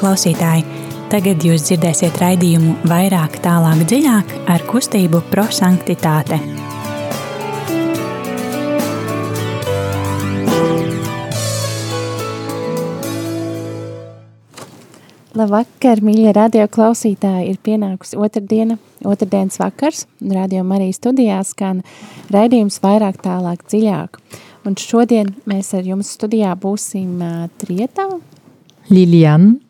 Klausītāji, 0.00 0.62
tagad 1.12 1.42
jūs 1.44 1.66
dzirdēsiet 1.66 2.14
raidījumu 2.22 2.86
vairāk, 2.88 3.34
tālāk, 3.44 3.82
dziļāk 3.84 4.32
ar 4.48 4.64
kustību 4.70 5.20
prosanktitāte. 5.28 6.38
Labvakar, 15.36 16.00
mīļie 16.00 16.32
radio 16.32 16.64
klausītāji! 16.72 17.52
Ir 17.52 17.60
pienākusi 17.60 18.16
otrdiena, 18.16 18.80
otrdienas 19.04 19.60
vakars, 19.60 20.06
un 20.24 20.32
radio 20.40 20.64
Marijas 20.64 21.04
studijā 21.04 21.44
skan 21.44 21.84
raidījums 22.32 22.80
vairāk, 22.80 23.20
tālāk, 23.20 23.68
dziļāk. 23.68 24.22
Un 24.64 24.80
šodien 24.80 25.36
mēs 25.44 25.74
ar 25.76 25.84
jums 25.84 26.16
studijā 26.16 26.56
būsim 26.56 27.18
uh, 27.20 27.50
Trietā. 27.60 28.14
Lilian. 28.88 29.60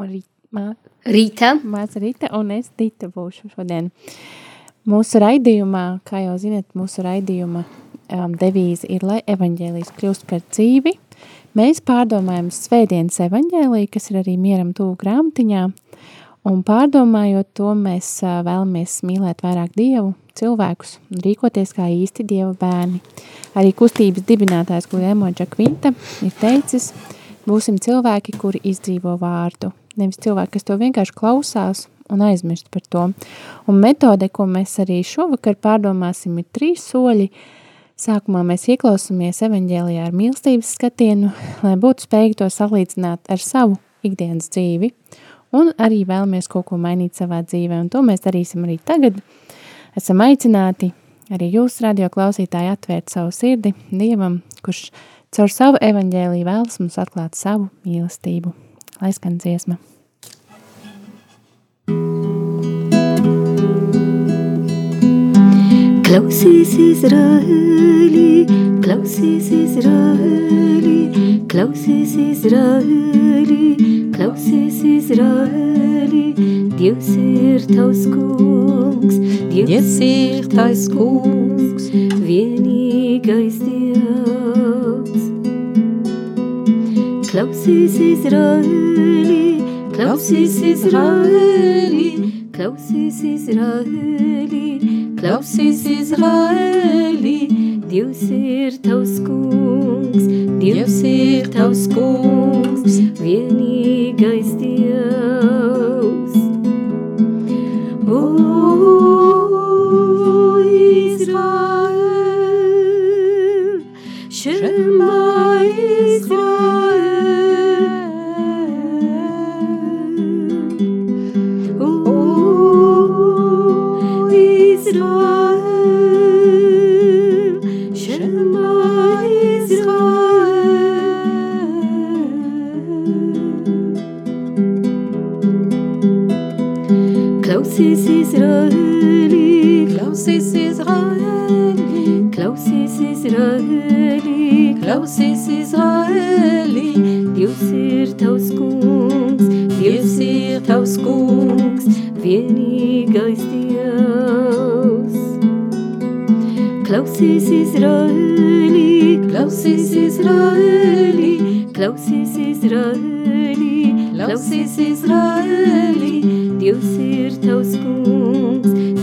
Un 0.00 0.08
Rī, 0.08 0.22
mā, 0.56 0.70
Rīta. 1.04 1.50
māca 1.60 2.00
Rita 2.00 2.30
un 2.38 2.54
es 2.54 2.70
Dita 2.78 3.10
būšu 3.12 3.50
šodien. 3.52 3.90
Mūsu 4.88 5.20
raidījumā, 5.20 6.00
kā 6.08 6.22
jau 6.24 6.38
zinat, 6.40 6.64
mūsu 6.72 7.04
raidījuma 7.04 7.66
um, 7.66 8.32
devīze 8.40 8.88
ir, 8.88 9.04
lai 9.04 9.18
evaņģēlijs 9.28 9.92
kļūst 9.98 10.24
par 10.30 10.40
dzīvi. 10.46 10.94
Mēs 11.58 11.82
pārdomājam 11.84 12.48
svētdienas 12.54 13.20
evaņģēliju, 13.26 13.90
kas 13.92 14.08
ir 14.08 14.22
arī 14.22 14.38
mieram 14.40 14.70
tuvu 14.72 14.94
grāmatiņā, 15.02 15.66
un 16.48 16.62
pārdomājot 16.64 17.50
to, 17.60 17.74
mēs 17.76 18.08
uh, 18.24 18.38
vēlamies 18.46 19.02
mīlēt 19.04 19.44
vairāk 19.44 19.76
Dievu, 19.76 20.14
cilvēkus 20.40 20.96
un 21.10 21.20
rīkoties 21.26 21.76
kā 21.76 21.90
īsti 21.92 22.24
Dieva 22.30 22.54
bērni. 22.62 23.02
Arī 23.52 23.74
kustības 23.76 24.24
dibinātājs 24.24 24.88
Guillermo 24.88 25.28
Džakvinta 25.34 25.92
ir 26.24 26.32
teicis, 26.40 26.94
būsim 27.44 27.76
cilvēki, 27.82 28.38
kuri 28.40 28.64
izdzīvo 28.72 29.18
vārdu. 29.20 29.74
Nevis 30.00 30.20
cilvēki, 30.24 30.56
kas 30.56 30.66
to 30.66 30.76
vienkārši 30.80 31.16
klausās 31.16 31.86
un 32.10 32.22
aizmirst 32.26 32.70
par 32.70 32.82
to. 32.88 33.06
Un 33.68 33.80
metode, 33.82 34.28
ko 34.32 34.46
mēs 34.50 34.78
arī 34.82 35.00
šovakar 35.06 35.58
pārdomāsim, 35.62 36.38
ir 36.40 36.48
trīs 36.54 36.84
soļi. 36.90 37.30
Sākumā 38.00 38.42
mēs 38.48 38.64
ieklausāmies 38.72 39.42
evaņģēlijā 39.44 40.06
ar 40.08 40.14
mīlestības 40.16 40.70
skatienu, 40.78 41.34
lai 41.64 41.74
būtu 41.80 42.06
spējīgi 42.06 42.38
to 42.40 42.48
salīdzināt 42.48 43.28
ar 43.28 43.42
savu 43.44 43.76
ikdienas 44.06 44.48
dzīvi, 44.54 44.88
un 45.52 45.68
arī 45.76 46.06
vēlamies 46.08 46.48
kaut 46.48 46.70
ko 46.70 46.78
mainīt 46.80 47.20
savā 47.20 47.42
dzīvē, 47.44 47.82
un 47.84 47.92
to 47.92 48.00
mēs 48.06 48.24
darīsim 48.24 48.64
arī 48.64 48.78
tagad. 48.80 49.20
Esam 49.98 50.24
aicināti 50.24 50.94
arī 51.34 51.50
jūs, 51.58 51.82
radio 51.84 52.08
klausītāji, 52.12 52.72
atvērt 52.72 53.12
savu 53.12 53.34
sirdi 53.36 53.74
Dievam, 53.90 54.40
kurš 54.64 54.86
caur 55.36 55.52
savu 55.52 55.84
evaņģēliju 55.84 56.48
vēlas 56.48 56.80
mums 56.80 56.98
atklāt 57.04 57.36
savu 57.36 57.68
mīlestību. 57.84 58.56
Lai 59.00 59.12
skan 59.16 59.36
dziesma! 59.42 59.89
Klausies 66.10 66.72
Izraēlī, 66.74 68.42
klausies 68.82 69.46
Izraēlī, 69.54 70.96
klausies 71.46 72.16
Izraēlī, 72.18 73.68
klausies 74.16 74.80
Izraēlī. 74.90 76.24
Dievs 76.80 77.12
ir 77.14 77.68
tavs 77.70 78.02
kungs, 78.10 79.20
Dievs 79.54 79.94
ir 80.02 80.50
tavs 80.50 80.88
kungs, 80.90 81.86
vienīgais 82.26 83.62
Dievs. 83.62 85.30
Klausies 87.30 88.02
Izraēlī, 88.10 89.46
klausies 89.94 90.58
Izraēlī, 90.74 92.10
klausies 92.58 93.22
Izraēlī, 93.36 94.69
klausies 95.20 95.84
Izraēlī. 95.84 97.38
Dievs 97.90 98.22
ir 98.32 98.76
tavs 98.84 99.18
kungs, 99.26 100.24
Dievs 100.62 101.00
ir 101.04 101.50
tavs 101.52 101.84
kungs, 101.90 103.00
vienīgais 103.20 103.59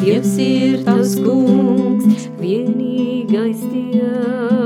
Dievs 0.07 0.37
ir 0.39 0.85
tavs 0.87 1.17
kungs, 1.19 2.29
vienīgais 2.39 3.59
Dievs. 3.73 4.56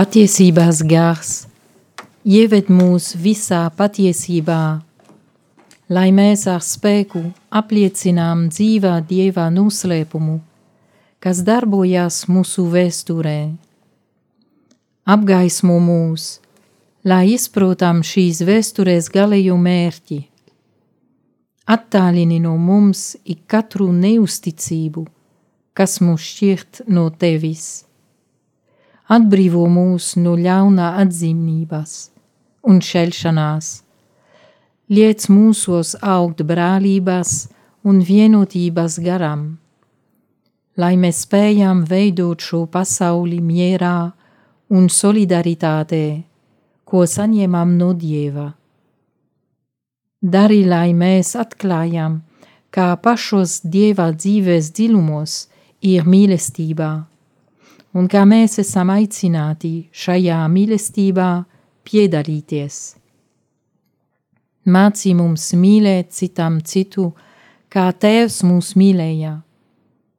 Patiesībās 0.00 0.78
gars, 0.88 1.30
ieved 2.24 2.70
mūs 2.72 3.10
visā 3.20 3.66
patiesībā, 3.76 4.80
lai 5.92 6.06
mēs 6.16 6.46
ar 6.48 6.62
spēku 6.64 7.20
apliecinām 7.60 8.46
dzīvā 8.48 8.94
Dieva 9.10 9.50
noslēpumu, 9.52 10.38
kas 11.20 11.42
darbojās 11.44 12.22
mūsu 12.32 12.64
vēsturē. 12.72 13.34
Apgaismo 15.04 15.76
mūs, 15.90 16.30
lai 17.04 17.34
izprotam 17.34 18.00
šīs 18.00 18.40
vēstures 18.48 19.12
galējo 19.12 19.58
mērķi. 19.60 20.22
Attālini 21.76 22.40
no 22.40 22.56
mums 22.56 23.04
ik 23.20 23.44
katru 23.52 23.92
neusticību, 23.92 25.04
kas 25.76 26.00
mūs 26.00 26.32
šķirt 26.32 26.84
no 26.88 27.10
tevis 27.12 27.89
atbrīvo 29.10 29.64
mūs 29.66 30.12
no 30.22 30.36
ļaunā 30.38 30.92
atzīmības 31.02 31.94
un 32.70 32.78
šķelšanās, 32.84 33.70
liec 34.94 35.26
mūsos 35.32 35.96
augt 35.98 36.44
brālības 36.46 37.32
un 37.82 37.98
vienotības 38.06 39.00
garam, 39.02 39.42
lai 40.78 40.94
mēs 41.00 41.24
spējam 41.26 41.82
veidot 41.90 42.38
šo 42.46 42.64
pasauli 42.70 43.40
mierā 43.42 44.12
un 44.70 44.86
solidaritātē, 44.86 46.06
ko 46.86 47.02
saņemam 47.06 47.76
no 47.82 47.92
Dieva. 47.98 48.48
Dari, 50.20 50.62
lai 50.68 50.92
mēs 50.94 51.34
atklājam, 51.40 52.20
kā 52.70 52.92
pašos 53.02 53.60
Dieva 53.64 54.10
dzīves 54.14 54.70
dziļumos 54.76 55.38
ir 55.90 56.06
mīlestībā 56.06 56.90
un 57.94 58.08
kā 58.10 58.22
mēs 58.28 58.58
esam 58.62 58.92
aicināti 58.94 59.90
šajā 59.90 60.40
mīlestībā 60.52 61.30
piedalīties. 61.86 62.78
Mācī 64.70 65.14
mums 65.16 65.48
mīlēt 65.56 66.12
citam 66.14 66.60
citu, 66.60 67.10
kā 67.72 67.88
Tēvs 67.92 68.42
mūs 68.46 68.74
mīlēja, 68.78 69.40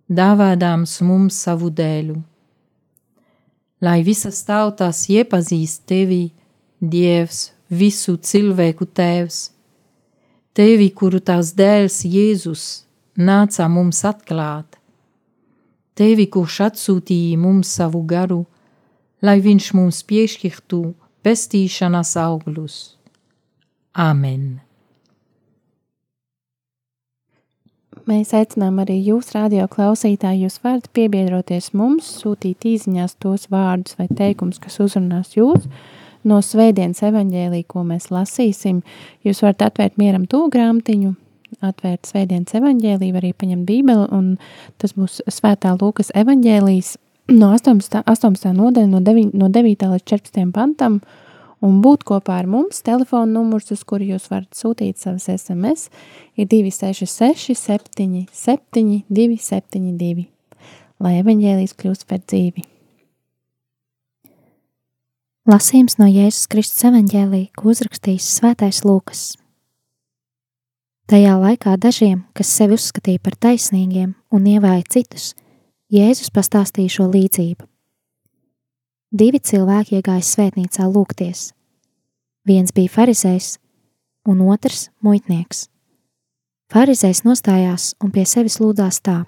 dāvādams 0.10 0.98
mums 1.06 1.38
savu 1.46 1.70
dēlu. 1.70 2.18
Lai 3.82 4.02
visas 4.06 4.44
tautas 4.46 5.08
iepazīst 5.10 5.88
tevi, 5.90 6.24
Dievs, 6.82 7.52
visu 7.70 8.16
cilvēku 8.18 8.88
Tēvs, 8.90 9.52
tevi, 10.58 10.90
kuru 10.90 11.22
tās 11.22 11.54
dēls 11.54 12.02
Jēzus 12.06 12.64
nāca 13.18 13.68
mums 13.70 14.02
atklāt, 14.06 14.71
tevi, 15.98 16.28
kurš 16.32 16.62
atsūtīja 16.70 17.38
mums 17.42 17.72
savu 17.78 18.02
garu, 18.08 18.44
lai 19.22 19.38
viņš 19.44 19.72
mums 19.78 20.02
piešķirtu 20.10 20.82
pestīšanas 21.26 22.18
augļus. 22.22 22.82
Āmen! 24.00 24.62
Mēs 28.10 28.32
aicinām 28.34 28.80
arī 28.82 28.96
jūs, 29.06 29.30
radio 29.36 29.68
klausītāji, 29.70 30.48
jūs 30.48 30.58
varat 30.64 30.88
piebiedroties 30.96 31.70
mums, 31.78 32.08
sūtīt 32.24 32.66
īsiņās 32.66 33.14
tos 33.22 33.46
vārdus 33.52 33.94
vai 34.00 34.08
teikumus, 34.10 34.58
kas 34.64 34.80
uzrunās 34.82 35.36
jūs 35.38 35.68
no 36.28 36.40
svētdienas 36.42 37.02
evaņģēlī, 37.06 37.62
ko 37.70 37.84
mēs 37.86 38.10
lasīsim. 38.14 38.82
Jūs 39.26 39.44
varat 39.46 39.68
atvērt 39.70 40.02
mieram 40.02 40.26
to 40.30 40.44
grāmatiņu, 40.54 41.14
atvērt 41.60 42.08
svētdienas 42.10 42.56
evaņģēlī, 42.58 43.12
arī 43.18 43.32
paņemt 43.38 43.68
bībeli, 43.68 44.08
un 44.16 44.36
tas 44.82 44.96
būs 44.98 45.20
svētā 45.32 45.74
Lūkas 45.80 46.14
evaņģēlīs 46.18 46.96
no 47.36 47.52
18. 47.56 48.04
18. 48.06 48.54
nodaļa, 48.58 48.90
no 48.92 49.02
9, 49.04 49.36
no 49.38 49.50
9. 49.52 49.88
līdz 49.94 50.08
14. 50.08 50.48
pantam, 50.56 51.00
un 51.62 51.80
būt 51.84 52.06
kopā 52.08 52.40
ar 52.42 52.50
mums. 52.50 52.82
Telefona 52.86 53.30
numurs, 53.36 53.72
uz 53.74 53.84
kuru 53.88 54.14
jūs 54.14 54.30
varat 54.32 54.50
sūtīt 54.58 55.02
savas 55.02 55.30
SMS, 55.30 55.90
ir 56.40 56.50
266 56.52 57.56
77 57.60 59.04
272, 59.10 60.28
lai 61.02 61.18
evaņģēlijas 61.22 61.78
kļūst 61.78 62.08
par 62.10 62.24
dzīvi. 62.26 62.68
Lasījums 65.50 65.98
no 65.98 66.06
Jēzus 66.06 66.46
Kristus 66.52 66.86
evaņģēlī, 66.86 67.48
ko 67.58 67.72
uzrakstījis 67.74 68.28
Svētais 68.38 68.84
Lūkas. 68.86 69.41
Tajā 71.10 71.34
laikā 71.40 71.76
dažiem, 71.82 72.22
kas 72.34 72.52
sevi 72.54 72.78
uzskatīja 72.78 73.20
par 73.24 73.36
taisnīgiem 73.36 74.14
un 74.32 74.46
ievēja 74.48 74.84
citus, 74.90 75.34
Jēzus 75.92 76.32
pastāstīja 76.32 76.88
šo 76.88 77.10
līdzību. 77.12 77.66
Divi 79.12 79.42
cilvēki 79.44 79.98
iegāja 79.98 80.24
svētnīcā 80.24 80.86
lūgties. 80.88 81.50
Viens 82.48 82.72
bija 82.72 82.94
farizējs, 82.94 83.58
un 84.24 84.40
otrs- 84.48 84.90
muitnieks. 85.04 85.68
Farizējs 86.72 87.26
nostājās 87.28 87.94
un 88.00 88.12
pie 88.12 88.24
sevis 88.26 88.60
lūdzās 88.64 89.02
tā: 89.04 89.26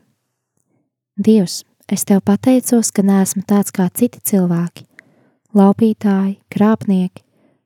Dievs, 1.20 1.66
es 1.90 2.06
tev 2.06 2.22
pateicos, 2.22 2.92
ka 2.92 3.02
neesmu 3.02 3.44
tāds 3.44 3.72
kā 3.76 3.90
citi 3.92 4.22
cilvēki- 4.24 4.86
laupītāji, 5.60 6.40
krāpnieki, 6.50 7.24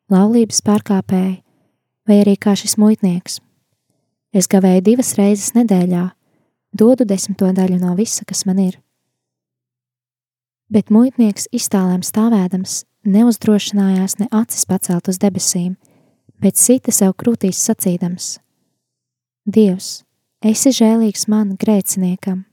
laulības 0.10 0.62
pārkāpēji, 0.62 1.44
vai 2.08 2.16
arī 2.24 2.36
kā 2.36 2.56
šis 2.58 2.78
muitnieks. 2.78 3.40
Es 4.38 4.46
gavēju 4.46 4.84
divas 4.86 5.16
reizes 5.18 5.56
nedēļā, 5.56 6.04
dodu 6.78 7.08
desmito 7.10 7.48
daļu 7.58 7.80
no 7.82 7.96
visa, 7.98 8.26
kas 8.28 8.44
man 8.46 8.60
ir. 8.62 8.76
Bet 10.70 10.92
muitnieks 10.94 11.48
iztālēm 11.56 12.04
stāvēdams 12.06 12.84
neuzdrošinājās 13.08 14.18
ne 14.20 14.28
acis 14.36 14.68
pacelt 14.70 15.10
uz 15.10 15.18
debesīm, 15.24 15.78
bet 16.44 16.60
sita 16.60 16.94
sev 16.94 17.16
krūtīs 17.18 17.64
sacīdams: 17.66 18.36
Dievs, 19.48 20.04
esi 20.44 20.76
žēlīgs 20.76 21.26
man, 21.32 21.56
grēciniekam! 21.58 22.44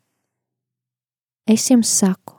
Es 1.44 1.68
jums 1.68 1.90
saku, 1.92 2.38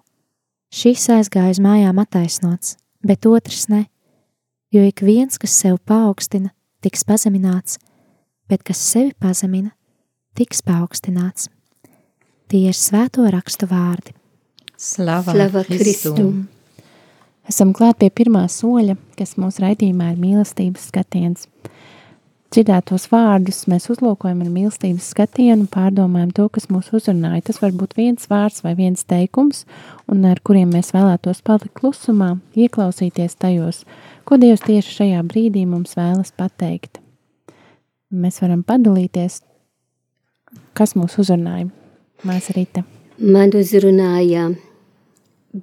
šis 0.73 1.05
aizgāja 1.13 1.53
uz 1.53 1.61
mājām 1.61 1.99
attaisnots, 2.01 2.79
bet 3.05 3.27
otrs 3.29 3.67
ne, 3.69 3.85
jo 4.73 4.81
ik 4.81 5.05
viens, 5.05 5.37
kas 5.37 5.53
sev 5.53 5.77
paaugstina, 5.85 6.49
tiks 6.81 7.05
pazemināts, 7.05 7.77
bet 8.49 8.63
kas 8.65 8.81
sevi 8.81 9.13
pazemina, 9.19 9.71
tiks 10.37 10.61
paaugstināts. 10.65 11.49
Tie 12.51 12.67
ir 12.69 12.77
svēto 12.77 13.25
rakstu 13.33 13.69
vārdi. 13.69 14.13
Slava, 14.77 15.33
Slava 15.33 15.63
Kristum! 15.65 16.45
Esam 17.49 17.75
klāt 17.77 17.99
pie 18.01 18.09
pirmā 18.09 18.47
soļa, 18.49 18.95
kas 19.17 19.35
mūsu 19.37 19.61
raidījumā 19.61 20.11
ir 20.13 20.21
mīlestības 20.21 20.87
skatiens. 20.89 21.45
Dzirdētos 22.53 23.07
vārdus 23.11 23.65
mēs 23.69 23.89
uzlūkojam 23.91 24.41
ar 24.45 24.49
mīlestības 24.53 25.09
skatienu, 25.11 25.67
pārdomājam 25.69 26.31
to, 26.37 26.45
kas 26.55 26.69
mūs 26.71 26.91
uzrunāja. 26.95 27.43
Tas 27.49 27.59
var 27.61 27.73
būt 27.75 27.97
viens 27.97 28.29
vārds 28.31 28.63
vai 28.65 28.75
viens 28.79 29.05
teikums, 29.05 29.65
un 30.09 30.25
ar 30.29 30.41
kuriem 30.45 30.73
mēs 30.73 30.93
vēlētos 30.95 31.43
palikt 31.45 31.75
klusumā, 31.77 32.35
ieklausīties 32.55 33.37
tajos, 33.41 33.83
ko 34.25 34.39
Dievs 34.41 34.65
tieši 34.65 34.99
šajā 35.01 35.25
brīdī 35.27 35.65
mums 35.69 35.97
vēlas 35.99 36.33
pateikt. 36.37 37.01
Mēs 38.13 38.37
varam 38.43 38.61
padalīties, 38.61 39.39
kas 40.77 40.93
mūs 40.93 41.17
uzrunāja. 41.21 41.71
Māsa 42.25 42.53
Rīta. 42.55 42.85
Man 43.17 43.53
uzrunāja, 43.57 44.49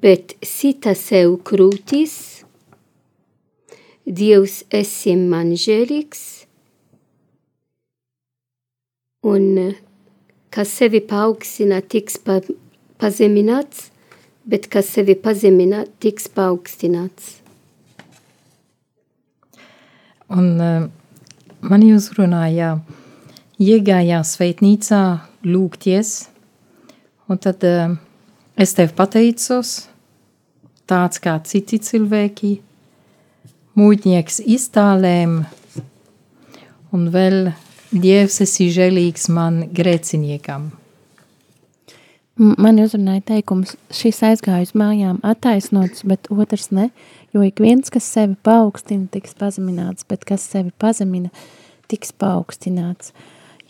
bet 0.02 0.34
sita 0.42 0.96
sev 0.98 1.38
krūtis, 1.46 2.42
Dievs 4.02 4.64
esi 4.74 5.12
man 5.14 5.52
žēlīgs, 5.54 6.22
un 9.22 9.44
kas 10.50 10.72
sevi 10.74 10.98
paaugstina, 11.06 11.78
tiks 11.86 12.18
pa, 12.18 12.40
pazemināts, 12.98 13.92
bet 14.42 14.66
kas 14.72 14.90
sevi 14.96 15.14
pazemina, 15.14 15.84
tiks 16.02 16.26
paaugstināts. 16.34 17.36
Un 20.32 20.50
uh, 20.58 20.90
mani 21.62 21.92
uzrunāja, 21.96 22.76
iegājā 23.62 24.20
sveitnīcā 24.26 25.02
lūgties, 25.46 26.12
un 27.30 27.40
tad 27.42 27.64
uh, 27.66 27.94
es 28.58 28.74
tev 28.78 28.94
pateicos, 28.98 29.74
tāds 30.90 31.22
kā 31.22 31.38
citi 31.46 31.78
cilvēki, 31.82 32.56
mūģnieks 33.78 34.42
iztālēm, 34.58 35.42
un 36.92 37.10
vēl 37.14 37.52
Dievs 37.92 38.38
esi 38.40 38.70
žēlīgs 38.72 39.26
man 39.28 39.66
grēciniekam. 39.76 40.70
M- 42.40 42.54
Mani 42.58 42.86
uzrunāja 42.86 43.20
teikums, 43.34 43.74
šis 43.92 44.22
aizgāja 44.24 44.64
uz 44.64 44.72
mājām 44.78 45.18
attaisnots, 45.26 46.04
bet 46.08 46.30
otrs 46.32 46.70
ne, 46.72 46.88
jo 47.34 47.42
ik 47.44 47.60
viens, 47.60 47.92
kas 47.92 48.08
sevi 48.08 48.38
paaugstina, 48.46 49.08
tiks 49.12 49.36
pazemināts, 49.36 50.06
bet 50.08 50.24
kas 50.28 50.46
sevi 50.48 50.72
pazemina, 50.80 51.28
tiks 51.92 52.14
paaugstināts. 52.16 53.12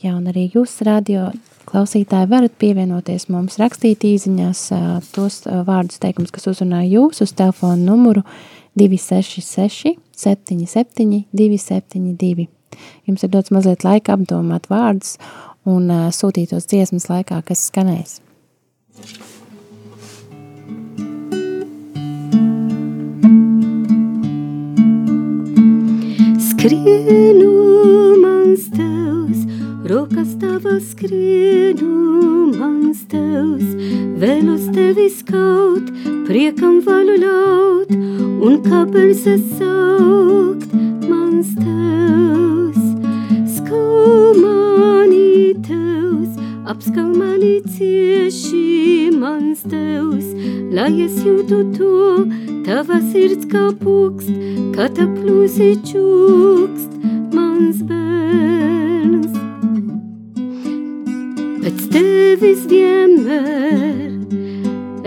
Jā, 0.03 0.15
un 0.15 0.31
arī 0.31 0.49
jūs, 0.55 0.77
radio 0.87 1.29
klausītāji, 1.67 2.31
varat 2.31 2.55
pievienoties 2.59 3.29
mums, 3.31 3.59
rakstīt 3.63 4.07
īziņās 4.07 4.63
ā, 4.75 4.81
tos 5.15 5.43
vārdus 5.47 6.03
teikums, 6.03 6.33
kas 6.35 6.49
uzrunāja 6.51 6.91
jūs 6.97 7.23
uz 7.23 7.35
telefonu 7.39 7.83
numuru 7.87 8.25
266 8.79 9.97
77 10.23 11.25
272. 11.35 12.49
Jums 13.07 13.23
ir 13.23 13.31
dots 13.31 13.55
mazliet 13.55 13.87
laika 13.87 14.17
apdomāt 14.17 14.67
vārdus 14.71 15.19
un 15.67 15.87
ā, 15.91 16.05
sūtīt 16.15 16.51
tos 16.55 16.67
dziesmas 16.71 17.11
laikā, 17.11 17.43
kas 17.47 17.69
skanēs. 17.71 18.21
Skrienu 26.39 27.53
mans 28.21 28.69
tevs, 28.69 29.41
rokas 29.89 30.37
tavas 30.37 30.91
skrienu 30.93 32.53
mans 32.59 33.01
tevs, 33.09 33.65
vēl 34.21 34.53
uz 34.53 34.69
tevi 34.77 35.09
skaut, 35.09 35.89
priekam 36.29 36.85
vaļu 36.85 37.17
ļaut, 37.25 37.97
un 37.97 38.61
kāpēc 38.69 39.25
es 39.39 39.45
saukt 39.57 40.69
mans 41.09 41.57
tevs. 41.57 42.85
Skau 43.57 44.37
mani 44.37 45.57
tevs, 45.65 45.82
apskau 46.73 47.11
mani 47.21 47.61
cieši 47.73 49.11
mans 49.13 49.61
tevs, 49.69 50.29
lai 50.73 51.05
es 51.05 51.17
jūtu 51.21 51.59
to, 51.77 51.97
tava 52.65 52.97
sirds 53.11 53.45
kā 53.53 53.65
pūkst, 53.83 54.33
kā 54.77 54.87
tā 54.97 55.05
plūsi 55.19 55.69
čūkst, 55.91 56.93
mans 57.37 57.83
bērns. 57.91 59.33
Pēc 61.61 61.79
tevis 61.93 62.63
vienmēr 62.73 64.11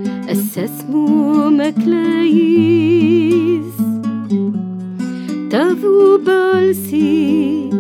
esmu 0.58 1.50
meklējis. 1.54 2.96
Tavu 5.52 6.18
balsi 6.26 7.70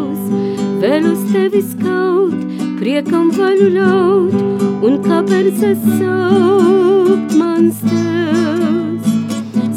vēl 0.82 1.04
uz 1.06 1.20
tevi 1.30 1.60
skaut, 1.62 2.34
priekam 2.80 3.28
vaļu 3.36 3.68
ļaut, 3.76 4.34
un 4.82 4.96
kāpēc 5.04 5.60
es 5.68 5.82
saukt 6.00 7.36
mans 7.38 7.78
tevs. 7.86 9.06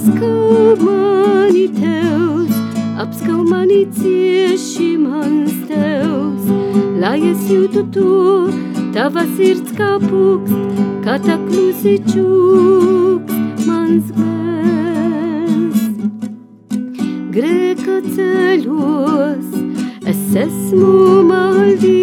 Skau 0.02 0.74
mani 0.82 1.68
tevs, 1.76 2.56
apskau 3.04 3.44
mani 3.46 3.84
cieši 4.00 4.90
mans 5.04 5.54
tevs, 5.70 6.50
lai 7.04 7.20
es 7.30 7.44
jūtu 7.54 7.86
to, 7.94 8.14
tava 8.96 9.24
sirds 9.36 9.76
kā 9.78 9.92
pūkst, 10.08 10.80
kā 11.06 11.20
tā 11.28 11.38
klusi 11.44 12.00
čūkst 12.08 13.68
mans 13.70 14.10
bērns. 14.18 15.80
Grēka 17.36 18.02
ceļos, 18.16 19.46
es 19.46 19.55
esmu 20.36 21.24
maldījis, 21.30 22.02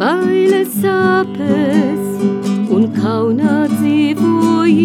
bailes 0.00 0.74
sāpes 0.82 2.02
un 2.76 2.84
kaunā 2.98 3.54
dzīvojis. 3.72 4.84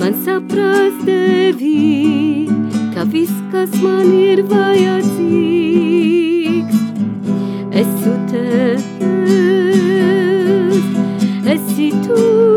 Man 0.00 0.12
saprast 0.24 1.04
devi, 1.04 2.48
ka 2.96 3.02
viss, 3.12 3.36
kas 3.52 3.72
man 3.84 4.08
ir 4.16 4.40
vajadzīgs, 4.48 5.20
esmu 7.84 8.14
tevs, 8.32 8.88
esi 11.58 11.88
tu. 12.08 12.53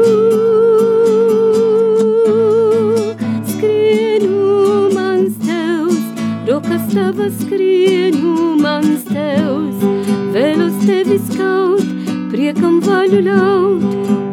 Vēl 11.07 11.15
uz 11.15 11.27
tevi 11.27 11.33
skaut, 11.33 11.83
priekam 12.31 12.79
vaļu 12.81 13.21
ļaut, 13.23 13.83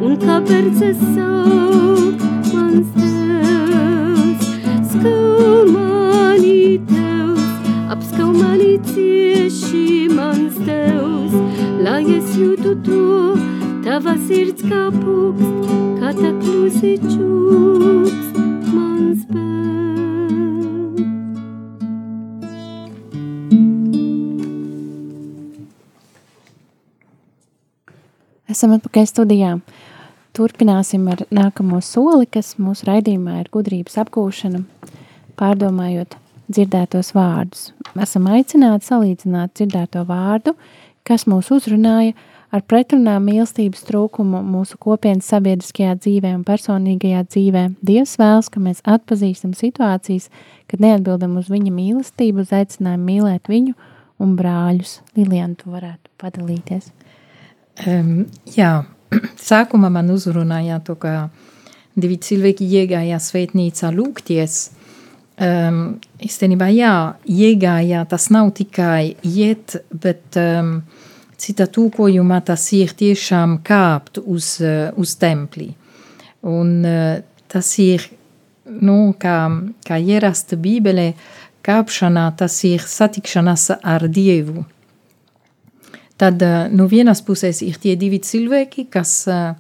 un 0.03 0.17
kāpēc 0.19 0.83
es 0.83 0.99
saukt 1.15 2.25
mans 2.53 2.89
tevs. 2.97 4.49
Skau 4.91 5.67
mani 5.71 6.81
tevs, 6.89 7.71
apskau 7.91 8.33
mani 8.33 8.79
cieši 8.91 10.09
mans 10.15 10.57
tevs, 10.67 11.35
lai 11.81 12.03
es 12.17 12.35
jūtu 12.37 12.75
to, 12.83 13.37
tava 13.85 14.17
sirds 14.27 14.63
kā 14.67 14.89
pūkst, 14.91 15.71
kā 16.01 16.15
tā 16.19 16.33
klusi 16.43 16.99
Esam 28.65 28.79
atpakaļ 28.79 29.05
studijā. 29.05 29.49
Turpināsim 30.33 31.03
ar 31.13 31.21
nākamo 31.29 31.83
soli, 31.85 32.25
kas 32.25 32.55
mūsu 32.57 32.87
raidījumā 32.89 33.43
ir 33.43 33.51
gudrības 33.53 33.99
apgūšana, 34.01 34.63
pārdomājot 35.37 36.17
dzirdētos 36.49 37.11
vārdus. 37.13 37.67
Esam 38.01 38.31
aicināti 38.33 38.89
salīdzināt 38.89 39.53
dzirdēto 39.61 40.07
vārdu, 40.09 40.55
kas 41.05 41.27
mūs 41.29 41.53
uzrunāja 41.53 42.17
ar 42.49 42.65
pretrunām 42.65 43.29
mīlestības 43.29 43.85
trūkumu 43.85 44.41
mūsu 44.49 44.81
kopienas 44.81 45.29
sabiedriskajā 45.35 45.99
dzīvē 46.01 46.33
un 46.39 46.49
personīgajā 46.49 47.21
dzīvē. 47.29 47.69
Dievs 47.85 48.17
vēlas, 48.17 48.49
ka 48.49 48.65
mēs 48.65 48.81
atpazīstam 48.97 49.53
situācijas, 49.61 50.33
kad 50.73 50.81
neatbildam 50.81 51.37
uz 51.37 51.53
viņa 51.53 51.77
mīlestību, 51.83 52.49
uz 52.49 52.57
aicinājumu 52.65 53.11
mīlēt 53.13 53.53
viņu 53.53 53.77
un 54.25 54.37
brāļus. 54.41 55.03
Lilian, 55.21 55.53
tu 55.53 55.77
varētu 55.77 56.17
padalīties. 56.17 56.95
Um, 57.83 58.27
jā, 58.47 58.85
sākumā 59.49 59.91
man 59.91 60.13
uzrunāja 60.15 60.79
to, 60.87 60.95
ka 61.01 61.29
divi 61.99 62.19
cilvēki 62.23 62.67
iegāja 62.81 63.19
svētnīcā 63.23 63.91
lūgties. 63.95 64.59
Um, 65.35 65.99
īstenībā, 66.23 66.69
jā, 66.71 66.95
iegāja, 67.27 68.05
tas 68.07 68.29
nav 68.31 68.53
tikai 68.55 69.17
iet, 69.27 69.75
bet 69.91 70.39
um, 70.39 70.77
cita 71.35 71.67
tūkojumā 71.67 72.39
tas 72.47 72.69
ir 72.77 72.95
tiešām 72.95 73.59
kāpt 73.67 74.23
uz, 74.23 74.57
uh, 74.63 74.93
uz 74.95 75.17
templi. 75.19 75.73
Un 76.47 76.77
uh, 76.87 77.17
tas 77.51 77.73
ir, 77.83 78.07
nu, 78.71 79.17
kā, 79.19 79.39
kā 79.83 79.99
ierasta 79.99 80.55
bībele, 80.61 81.11
kāpšanā 81.67 82.29
tas 82.39 82.61
ir 82.69 82.87
satikšanās 82.87 83.73
ar 83.83 84.07
Dievu. 84.07 84.63
Tad 86.21 86.43
uh, 86.43 86.67
no 86.71 86.87
vienas 86.91 87.23
puses 87.27 87.63
ir 87.67 87.79
tie 87.83 87.97
divi 87.99 88.21
cilvēki, 88.23 88.87
kas 88.93 89.15
uh, 89.31 89.55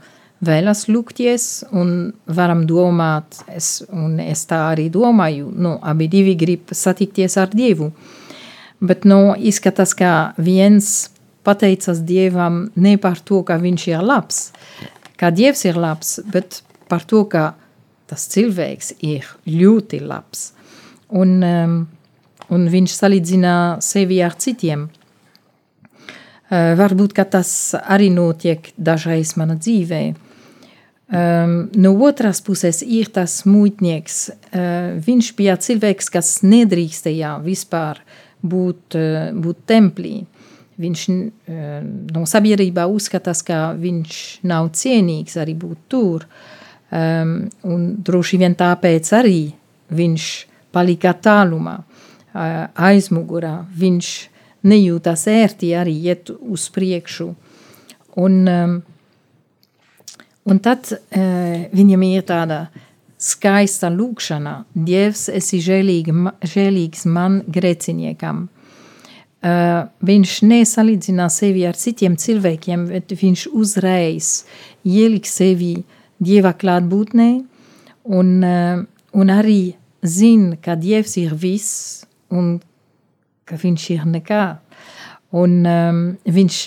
vēlas 0.44 0.86
lūgties, 0.90 1.64
un 1.74 2.12
varam 2.26 2.64
domāt, 2.68 3.40
es, 3.50 3.82
un 3.90 4.20
es 4.22 4.44
tā 4.50 4.60
arī 4.72 4.88
domāju, 4.92 5.50
nu, 5.50 5.76
abi 5.82 6.08
divi 6.10 6.36
grib 6.38 6.74
satikties 6.74 7.38
ar 7.40 7.50
Dievu. 7.54 7.90
Bet 8.84 9.06
nu, 9.08 9.34
izskatās, 9.38 9.94
ka 9.96 10.34
viens 10.36 11.10
pateicas 11.44 12.02
Dievam 12.04 12.68
ne 12.76 12.96
par 13.00 13.20
to, 13.24 13.42
ka 13.46 13.58
viņš 13.60 13.86
ir 13.92 14.04
labs, 14.04 14.40
ka 15.20 15.30
Dievs 15.34 15.64
ir 15.68 15.78
labs, 15.80 16.18
bet 16.32 16.62
par 16.90 17.04
to, 17.08 17.24
ka 17.30 17.52
tas 18.10 18.26
cilvēks 18.32 18.94
ir 19.04 19.28
ļoti 19.48 20.02
labs. 20.04 20.50
Un, 21.14 21.38
um, 21.44 21.78
un 22.52 22.68
viņš 22.70 22.96
salīdzina 22.98 23.54
sevi 23.84 24.20
ar 24.24 24.36
citiem. 24.40 24.88
Uh, 26.44 26.74
varbūt 26.76 27.16
tas 27.32 27.50
arī 27.80 28.10
notiek 28.12 28.72
dažreiz 28.76 29.32
manā 29.40 29.56
dzīvē. 29.56 30.02
Um, 31.14 31.68
no 31.76 31.92
otras 32.00 32.40
puses 32.40 32.82
ir 32.82 33.10
tas 33.12 33.44
muitnieks. 33.44 34.30
Uh, 34.50 34.96
viņš 35.04 35.34
bija 35.36 35.56
cilvēks, 35.60 36.08
kas 36.10 36.38
nedrīkstēja 36.42 37.36
vispār 37.44 38.00
būt, 38.40 38.96
uh, 38.96 39.28
būt 39.36 39.60
templī. 39.68 40.14
Viņš 40.80 41.02
uh, 41.12 41.84
no 42.16 42.24
sabiedrībā 42.26 42.88
uzskatās, 42.88 43.44
ka 43.46 43.74
viņš 43.78 44.20
nav 44.48 44.72
cienīgs 44.74 45.36
arī 45.38 45.54
būt 45.60 45.84
tur. 45.92 46.24
Um, 46.88 47.36
un 47.68 47.86
droši 48.04 48.40
vien 48.40 48.56
tāpēc 48.56 49.12
arī 49.14 49.38
viņš 49.94 50.28
palika 50.72 51.12
tālumā, 51.20 51.78
uh, 51.78 52.64
aizmugurā. 52.74 53.58
Viņš 53.76 54.10
nejūtas 54.64 55.26
ērti 55.30 55.74
arī 55.76 55.94
iet 56.08 56.32
uz 56.40 56.68
priekšu. 56.74 57.28
Un, 58.20 58.40
um, 58.48 58.74
un 60.46 60.60
tad 60.64 60.90
uh, 60.92 61.68
viņam 61.74 62.04
ir 62.08 62.26
tāda 62.28 62.64
skaista 63.20 63.90
lūkšana. 63.92 64.56
Dievs, 64.74 65.28
esi 65.32 65.60
žēlīgs 65.64 67.06
man 67.10 67.40
grēciniekam. 67.48 68.46
Uh, 69.44 69.84
viņš 70.00 70.38
nesalīdzina 70.48 71.28
sevi 71.28 71.66
ar 71.68 71.76
citiem 71.76 72.14
cilvēkiem, 72.16 72.86
bet 72.88 73.12
viņš 73.20 73.48
uzreiz 73.52 74.30
ielik 74.88 75.28
sevi 75.28 75.76
Dieva 76.24 76.54
klātbūtnē 76.56 77.28
un, 78.16 78.30
uh, 78.40 78.84
un 79.12 79.32
arī 79.34 79.74
zina, 80.00 80.56
ka 80.56 80.78
Dievs 80.80 81.18
ir 81.20 81.34
viss 81.36 82.06
un 82.32 82.56
ka 83.48 83.58
viņš 83.60 83.86
ir 83.94 84.04
nekā. 84.10 84.42
Un 85.34 85.62
um, 85.66 86.02
viņš, 86.24 86.58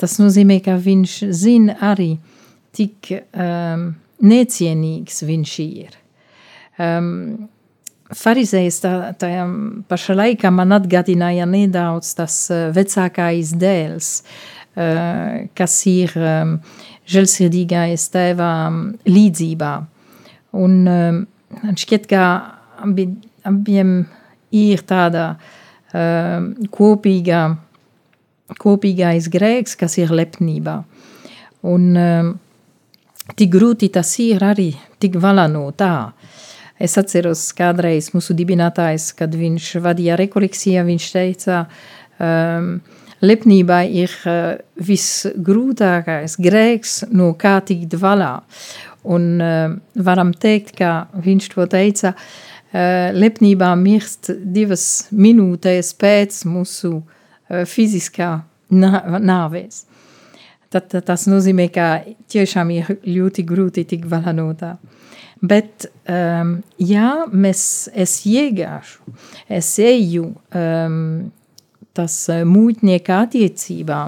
tas 0.00 0.16
nozīmē, 0.20 0.58
ka 0.64 0.76
viņš 0.82 1.18
zina 1.34 1.76
arī, 1.92 2.16
cik 2.76 3.12
um, 3.16 3.90
necienīgs 4.22 5.22
viņš 5.26 5.58
ir. 5.66 6.00
Um, 6.78 7.48
Farizējs 8.06 8.76
tā, 8.84 8.90
tajā 9.18 9.42
pašā 9.90 10.14
laikā 10.14 10.52
man 10.54 10.76
atgādināja 10.76 11.42
nedaudz 11.50 12.12
tas 12.14 12.36
uh, 12.54 12.68
vecākais 12.74 13.50
dēls. 13.58 14.10
uh, 14.76 15.48
kas 15.56 15.76
ir 15.90 16.12
um, 16.20 16.56
žēlsirdīgais 17.08 18.08
tēva 18.14 18.50
um, 18.68 18.80
līdzībā. 19.08 19.72
Un 20.60 20.76
um, 20.90 21.20
šķiet, 21.76 22.08
ka 22.10 22.24
abi, 22.84 23.08
abiem 23.46 23.98
ir 24.56 24.84
tāda 24.88 25.28
um, 25.34 25.46
kopīga, 25.92 27.42
kopīgais 28.60 29.28
grēks, 29.32 29.76
kas 29.78 29.98
ir 29.98 30.12
lepnībā. 30.14 30.80
Un 31.66 31.86
um, 31.98 32.32
tik 33.34 33.50
grūti 33.54 33.90
tas 33.94 34.10
ir 34.22 34.44
arī 34.44 34.72
tik 35.02 35.18
valā 35.22 35.46
no 35.50 35.68
tā. 35.72 36.12
Es 36.78 36.98
atceros 37.00 37.48
kādreiz 37.56 38.10
mūsu 38.12 38.36
dibinātājs, 38.36 39.12
kad 39.16 39.32
viņš 39.32 39.76
vadīja 39.80 40.18
rekolekciju, 40.20 40.84
viņš 40.90 41.06
teica, 41.14 41.62
um, 42.20 42.74
lepnība 43.24 43.80
ir 43.88 44.12
uh, 44.28 44.58
visgrūtākais 44.76 46.36
grēks, 46.36 46.98
no 47.16 47.32
kā 47.38 47.56
tikt 47.64 47.96
valā. 47.98 48.34
Un 49.06 49.40
uh, 49.40 49.72
varam 49.96 50.34
teikt, 50.36 50.74
ka 50.76 51.06
viņš 51.24 51.48
to 51.54 51.66
teica, 51.72 52.12
uh, 52.12 52.55
lepnībā 53.16 53.70
mirst 53.78 54.30
divas 54.42 55.06
minūtes 55.14 55.92
pēc 55.96 56.42
mūsu 56.50 56.92
uh, 56.98 57.62
fiziskā 57.68 58.30
nāvēs. 58.70 59.84
Tad, 60.74 60.90
tas 61.06 61.26
nozīmē, 61.30 61.68
ka 61.70 61.88
tiešām 62.32 62.72
ir 62.74 62.88
ļoti 63.06 63.44
grūti 63.46 63.86
tik 63.86 64.08
valā 64.10 64.34
no 64.34 64.50
tā. 64.58 64.74
Bet, 65.46 65.86
um, 66.10 66.56
ja 66.80 67.26
mēs, 67.30 67.62
es 67.94 68.18
iegāšu, 68.26 69.14
es 69.52 69.68
eju 69.78 70.32
um, 70.32 71.30
tas 71.96 72.16
mūtnieka 72.48 73.20
attiecībā 73.26 74.00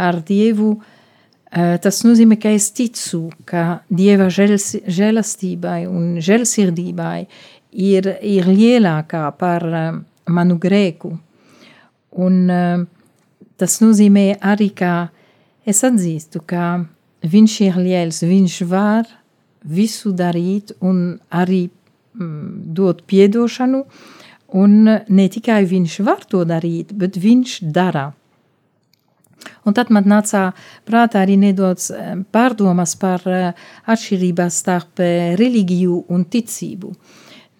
ar 0.00 0.20
Dievu, 0.24 0.70
uh, 0.78 1.76
tas 1.82 2.00
nozīmē, 2.06 2.38
ka 2.40 2.54
es 2.54 2.70
ticu, 2.72 3.26
ka 3.44 3.82
Dieva 3.90 4.30
žēlastībai 4.30 5.82
un 5.90 6.16
žēlsirdībai 6.22 7.26
ir, 7.72 8.06
ir 8.22 8.48
lielākā 8.50 9.24
par 9.38 9.66
uh, 9.66 10.00
manu 10.28 10.58
grēku. 10.60 11.14
Un 12.20 12.36
uh, 12.50 12.84
tas 13.60 13.80
nozīmē 13.82 14.34
arī, 14.40 14.70
ka 14.74 14.92
Es 15.70 15.82
atzīstu, 15.84 16.40
ka 16.48 16.86
viņš 17.20 17.56
ir 17.66 17.76
liels, 17.78 18.22
viņš 18.24 18.54
var 18.70 19.08
visu 19.60 20.14
darīt 20.16 20.72
un 20.80 21.18
arī 21.28 21.66
mm, 21.68 22.72
dot 22.74 23.04
piedošanu, 23.10 23.82
un 24.56 24.78
ne 24.88 25.26
tikai 25.30 25.60
viņš 25.68 25.98
var 26.06 26.24
to 26.24 26.46
darīt, 26.48 26.94
bet 26.96 27.20
viņš 27.20 27.58
dara. 27.76 28.08
Un 29.68 29.76
tad 29.76 29.92
man 29.92 30.08
nāca 30.08 30.50
prātā 30.88 31.22
arī 31.22 31.36
nedaudz 31.40 31.90
eh, 31.92 32.16
pārdomas 32.32 32.96
par 33.00 33.22
eh, 33.28 33.52
atšķirībās 33.86 34.58
starp 34.64 35.00
eh, 35.04 35.36
reliģiju 35.38 36.04
un 36.12 36.24
ticību. 36.24 36.94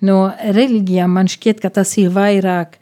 No 0.06 0.30
reliģijām 0.40 1.12
man 1.12 1.28
šķiet, 1.28 1.60
ka 1.60 1.70
tas 1.80 1.92
ir 2.00 2.12
vairāk 2.14 2.78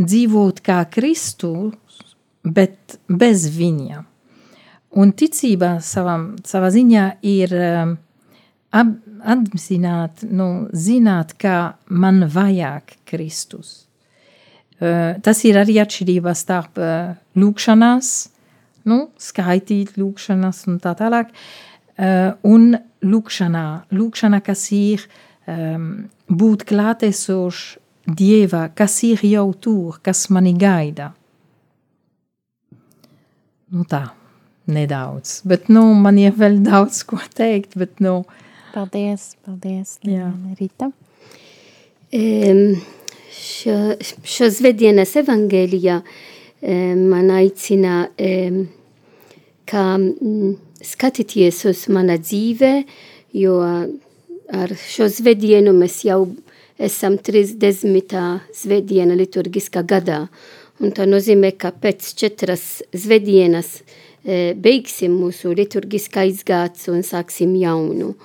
dzīvot 0.00 0.62
kā 0.64 0.82
Kristus, 0.92 2.02
bet 2.44 2.96
bez 3.08 3.48
viņa. 3.52 4.04
Un 4.96 5.12
ticība 5.12 5.76
savam, 5.84 6.30
savā 6.46 6.70
ziņā 6.72 7.06
ir 7.28 7.52
um, 7.58 7.96
ap, 8.72 8.94
apzināt, 9.26 10.24
nu, 10.30 10.68
zināt, 10.72 11.34
kā 11.40 11.76
man 11.88 12.24
vajag 12.32 12.96
Kristus. 13.08 13.82
Uh, 14.76 15.16
tas 15.24 15.42
ir 15.48 15.58
arī 15.60 15.78
atšķirība 15.82 16.32
starp 16.36 16.80
uh, 16.80 17.16
lūkšanās, 17.36 18.14
nu, 18.88 19.00
skaitīt 19.20 19.96
lūkšanas 20.00 20.64
un 20.70 20.80
tā 20.84 20.94
tālāk, 20.96 21.32
uh, 21.32 22.32
un 22.48 22.76
lūkšanā, 23.04 23.66
lūkšanā, 23.96 24.40
kas 24.44 24.68
ir 24.76 25.04
um, 25.48 25.90
būt 26.28 26.66
klātesoši 26.68 27.82
Dieva, 28.06 28.68
kas 28.70 29.00
ir 29.02 29.24
jau 29.26 29.48
tur, 29.58 29.96
kas 29.98 30.28
mani 30.30 30.52
gaida. 30.54 31.08
Nu 33.74 33.82
tā 33.90 34.04
nedaudz. 34.70 35.40
Bet, 35.42 35.66
nu, 35.66 35.82
man 35.98 36.20
ir 36.22 36.36
vēl 36.38 36.60
daudz 36.62 37.02
ko 37.08 37.18
teikt, 37.34 37.74
bet, 37.74 37.98
nu. 37.98 38.20
Paldies, 38.76 39.32
paldies, 39.42 39.96
Jā. 40.06 40.28
Rita. 40.60 40.92
Um, 42.14 42.76
šo, 43.34 43.76
šo 44.22 44.52
svētdienas 44.54 45.16
evangēlijā 45.18 45.98
um, 45.98 47.04
man 47.10 47.34
aicina, 47.34 48.04
um, 48.22 48.62
kā 49.66 49.86
um, 49.98 50.54
skatīties 50.78 51.64
uz 51.72 51.86
mana 51.90 52.20
dzīve, 52.22 52.76
jo 53.34 53.58
ar 54.52 54.74
šo 54.76 55.08
svētdienu 55.10 55.74
mēs 55.76 56.02
jau 56.06 56.26
esam 56.78 57.16
30. 57.18 58.16
svētdiena 58.54 59.16
liturgiskā 59.16 59.82
gadā. 59.82 60.26
Un 60.80 60.92
tā 60.92 61.06
nozīmē, 61.08 61.54
ka 61.56 61.70
pēc 61.72 62.10
četras 62.20 62.82
svētdienas 62.92 63.78
uh, 63.80 63.94
E, 64.26 64.56
beigsim 64.58 65.14
mūsu 65.20 65.52
liturgiskais 65.54 66.42
gads 66.46 66.88
un 66.90 67.04
sāksim 67.06 67.52
jaunu. 67.60 68.16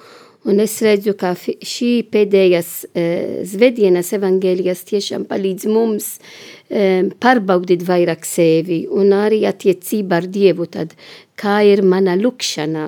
Un 0.49 0.57
es 0.63 0.79
redzu, 0.81 1.13
ka 1.13 1.35
šī 1.37 1.89
pēdējās 2.09 2.69
e, 2.97 3.03
svētdienas 3.45 4.09
evaņģēlijas 4.17 4.81
tiešām 4.89 5.27
palīdz 5.29 5.67
mums 5.69 6.15
e, 6.17 7.05
pārbaudīt 7.21 7.85
vairāk 7.85 8.25
sevi 8.25 8.79
un 8.89 9.13
arī 9.13 9.43
attiecību 9.45 10.17
ar 10.17 10.25
Dievu, 10.25 10.65
tad 10.73 10.97
kā 11.37 11.59
ir 11.69 11.85
mana 11.85 12.17
lūkšana. 12.17 12.87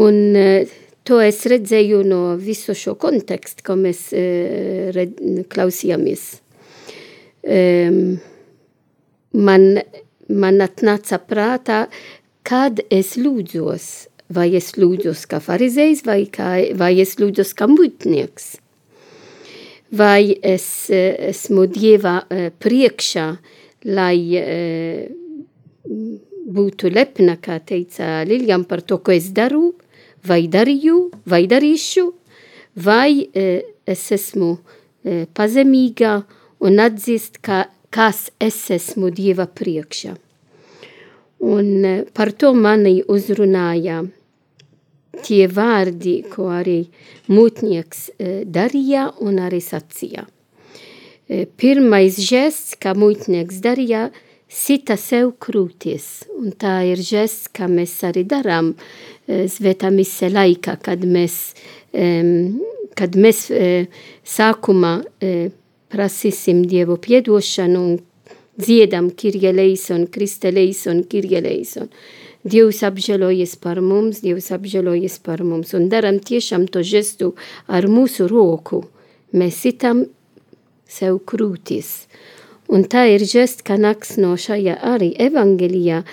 Un 0.00 0.16
to 1.08 1.20
es 1.24 1.40
redzēju 1.48 2.02
no 2.06 2.20
visu 2.40 2.74
šo 2.76 2.94
kontekstu, 3.00 3.64
ko 3.66 3.78
mēs 3.80 4.08
klausījāmies. 5.50 6.28
Man 9.30 9.66
man 10.30 10.62
atnāca 10.64 11.18
prātā, 11.22 11.84
kad 12.46 12.80
es 12.90 13.16
lūdzos, 13.18 13.86
vai 14.30 14.48
es 14.56 14.72
lūdzos 14.78 15.26
kā 15.30 15.40
farizējs, 15.42 16.04
vai, 16.06 16.22
kā, 16.30 16.52
vai 16.78 16.94
es 17.02 17.16
lūdzos 17.20 17.54
kā 17.58 17.68
mutnieks. 17.70 18.56
Vai 19.90 20.36
es 20.46 20.86
esmu 20.90 21.66
Dieva 21.66 22.20
priekšā, 22.62 23.26
lai 23.90 24.16
būtu 26.50 26.92
lepna, 26.94 27.34
kā 27.42 27.58
teica 27.66 28.20
Liljam, 28.26 28.64
par 28.70 28.84
to, 28.86 29.00
ko 29.02 29.16
es 29.16 29.32
daru, 29.34 29.72
vai 30.26 30.42
darīju, 30.52 30.98
vai 31.26 31.44
darīšu, 31.50 32.06
vai 32.84 33.26
eh, 33.32 33.62
es 33.86 34.10
esmu 34.12 34.58
pazemīga 35.32 36.10
un 36.60 36.74
atzīst, 36.84 37.38
ka 37.40 37.62
kas 37.90 38.30
es 38.40 38.58
esmu 38.70 39.10
Dieva 39.14 39.46
priekšā. 39.50 40.14
Un 41.50 41.84
e, 41.84 41.94
par 42.14 42.32
to 42.36 42.52
mani 42.54 43.00
uzrunāja 43.08 44.02
tie 45.24 45.46
vārdi, 45.50 46.20
ko 46.30 46.50
arī 46.54 46.82
mūtnieks 47.32 48.02
e, 48.12 48.32
darīja 48.44 49.08
un 49.24 49.40
arī 49.42 49.60
sacīja. 49.64 50.26
E, 51.26 51.46
pirmais 51.46 52.20
žests, 52.20 52.76
kā 52.78 52.94
mūtnieks 52.94 53.62
darīja, 53.64 54.10
sita 54.50 54.98
sev 55.00 55.32
krūtis, 55.42 56.26
un 56.36 56.52
tā 56.52 56.80
ir 56.92 57.00
žests, 57.00 57.48
kā 57.54 57.70
mēs 57.70 57.96
arī 58.06 58.26
darām 58.28 58.74
svētā 59.30 59.90
mise 59.94 60.30
laikā, 60.32 60.76
kad 60.82 61.04
mēs, 61.06 61.36
kad 62.98 63.16
mēs 63.16 63.42
sākumā 64.26 64.94
prasīsim 65.90 66.64
Dievu 66.70 66.96
piedošanu 67.02 67.82
un 67.82 67.98
dziedam 68.60 69.10
Kirja 69.16 69.52
Leison, 69.54 70.06
Krista 70.06 70.50
Leison, 70.50 71.04
Kirja 71.08 71.42
Leison. 71.44 71.88
Dievs 72.40 72.80
apžēlojies 72.86 73.58
par 73.60 73.82
mums, 73.84 74.22
Dievs 74.24 74.48
apžēlojies 74.54 75.18
par 75.24 75.42
mums 75.44 75.74
un 75.76 75.90
daram 75.92 76.16
tiešām 76.24 76.66
to 76.72 76.80
žestu 76.80 77.34
ar 77.68 77.84
mūsu 77.84 78.28
roku. 78.30 78.86
Mēs 79.36 79.60
sitam 79.66 80.06
sev 80.88 81.20
krūtis. 81.28 82.08
Un 82.70 82.84
tā 82.86 83.02
ir 83.10 83.24
žest, 83.26 83.64
ka 83.66 83.74
nāks 83.76 84.14
no 84.22 84.36
šajā 84.38 84.76
arī 84.86 85.10
evangelijā, 85.18 86.04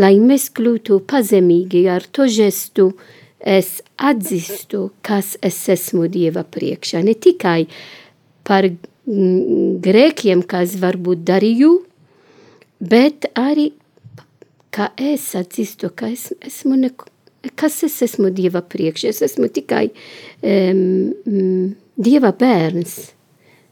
lai 0.00 0.14
mēs 0.22 0.48
kļūtu 0.54 1.00
pazemīgi 1.10 1.84
ar 1.90 2.06
to 2.12 2.26
žestu, 2.30 2.92
es 3.40 3.78
atzīstu, 4.00 4.88
kas 5.04 5.34
es 5.44 5.60
esmu 5.68 6.08
Dieva 6.08 6.44
priekšā. 6.48 7.02
Ne 7.04 7.14
tikai 7.14 7.66
par 8.44 8.68
grēkiem, 9.04 10.44
kas 10.48 10.78
varbūt 10.80 11.24
darīju, 11.28 11.72
bet 12.80 13.28
arī 13.36 13.72
kā 14.74 14.90
es 14.98 15.26
atzīstu, 15.38 15.92
ka 15.94 16.08
es 16.12 16.30
esmu 16.42 16.78
neko, 16.80 17.10
kas 17.54 17.82
es 17.86 18.00
esmu 18.06 18.32
Dieva 18.34 18.64
priekš, 18.64 19.04
es 19.12 19.20
esmu 19.28 19.50
tikai 19.52 19.90
um, 20.42 21.74
Dieva 21.94 22.32
bērns, 22.34 22.96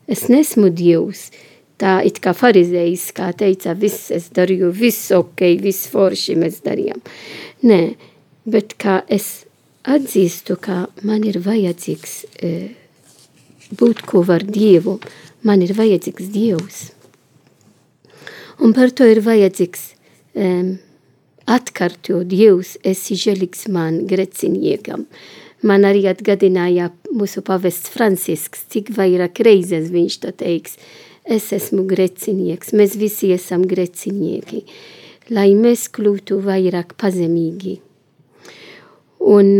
es 0.06 0.28
nesmu 0.30 0.70
Dievs. 0.70 1.30
Tā 1.82 1.98
it 2.06 2.20
kā 2.22 2.34
farizējs, 2.36 3.08
kā 3.16 3.32
teica, 3.34 3.74
viss 3.74 4.12
es 4.14 4.30
darīju, 4.34 4.70
viss 4.76 5.10
ok, 5.16 5.42
viss 5.62 5.90
forši 5.90 6.38
mēs 6.38 6.60
darījām. 6.66 7.02
Nē, 7.66 7.80
bet 8.46 8.76
kā 8.80 9.00
es 9.10 9.44
atzīstu, 9.82 10.58
ka 10.62 10.86
man 11.02 11.26
ir 11.26 11.40
vajadzīgs 11.42 12.14
e, 12.38 12.52
būt 13.78 14.04
ko 14.06 14.22
var 14.26 14.46
Dievu, 14.46 15.00
man 15.42 15.62
ir 15.66 15.74
vajadzīgs 15.78 16.30
Dievs. 16.34 16.82
Un 18.62 18.74
par 18.76 18.92
to 18.94 19.08
ir 19.10 19.18
vajadzīgs 19.24 19.86
um, 20.38 20.74
atkārtot 21.50 22.28
Dievs, 22.30 22.76
esi 22.86 23.18
žēlīgs 23.18 23.66
man, 23.74 24.04
grēciniekam. 24.06 25.08
Man 25.66 25.86
arī 25.86 26.04
atgādināja 26.10 26.90
mūsu 27.14 27.42
pavests 27.46 27.90
Francisks, 27.90 28.66
cik 28.70 28.90
vairāk 28.94 29.42
reizes 29.46 29.90
viņš 29.94 30.18
to 30.22 30.32
teiks. 30.44 30.78
Es 31.22 31.52
esmu 31.54 31.84
grēcinieks, 31.86 32.72
mēs 32.74 32.96
visi 32.98 33.30
esam 33.30 33.62
grēcinieki, 33.70 34.64
lai 35.30 35.52
mēs 35.54 35.86
kļūtu 35.94 36.40
vairāk 36.42 36.96
pazemīgi. 36.98 37.76
Un, 39.22 39.52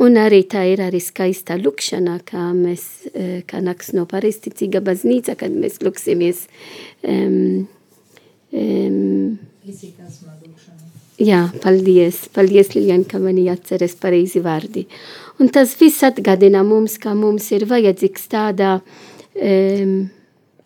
un 0.00 0.16
arī 0.16 0.40
tā 0.48 0.64
ir 0.70 0.80
arī 0.86 1.02
skaista 1.04 1.58
lukšana, 1.60 2.16
kā 2.24 2.48
mēs, 2.56 2.86
kā 3.50 3.60
naks 3.60 3.92
no 3.92 4.06
pareisticīga 4.08 4.80
baznīca, 4.80 5.36
kad 5.36 5.52
mēs 5.52 5.82
luksimies 5.84 6.46
um, 7.04 7.66
um, 8.56 9.36
Jā, 11.16 11.46
paldies, 11.62 12.26
paldies 12.32 12.74
Lilian, 12.74 13.06
ka 13.08 13.16
mani 13.18 13.46
atceres 13.48 13.94
pareizi 13.96 14.42
vārdi. 14.44 14.84
Un 15.40 15.48
tas 15.52 15.72
viss 15.80 16.04
atgādina 16.04 16.60
mums, 16.64 16.98
ka 17.00 17.14
mums 17.16 17.48
ir 17.56 17.64
vajadzīgs 17.68 18.28
tāda 18.32 18.74
um, 18.76 19.94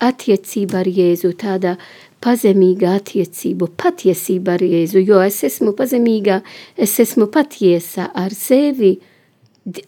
attiecība 0.01 0.81
ar 0.81 0.89
Jēzu, 0.91 1.33
tāda 1.39 1.77
pazemīga 2.25 2.97
attiecība, 2.99 3.69
patiesība 3.81 4.57
ar 4.57 4.65
Jēzu, 4.65 5.03
jo 5.05 5.21
es 5.25 5.43
esmu 5.47 5.75
pazemīga, 5.77 6.41
es 6.77 6.99
esmu 7.01 7.31
patiesa 7.33 8.11
ar 8.15 8.35
sevi, 8.37 8.97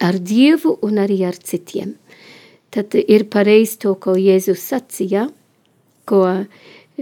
ar 0.00 0.20
Dievu 0.20 0.76
un 0.84 1.00
arī 1.02 1.22
ar 1.28 1.36
citiem. 1.36 1.96
Tad 2.72 2.94
ir 2.96 3.26
pareizi 3.32 3.80
to, 3.84 3.96
ko 4.00 4.14
Jēzus 4.16 4.62
sacīja, 4.70 5.26
ko 6.08 6.24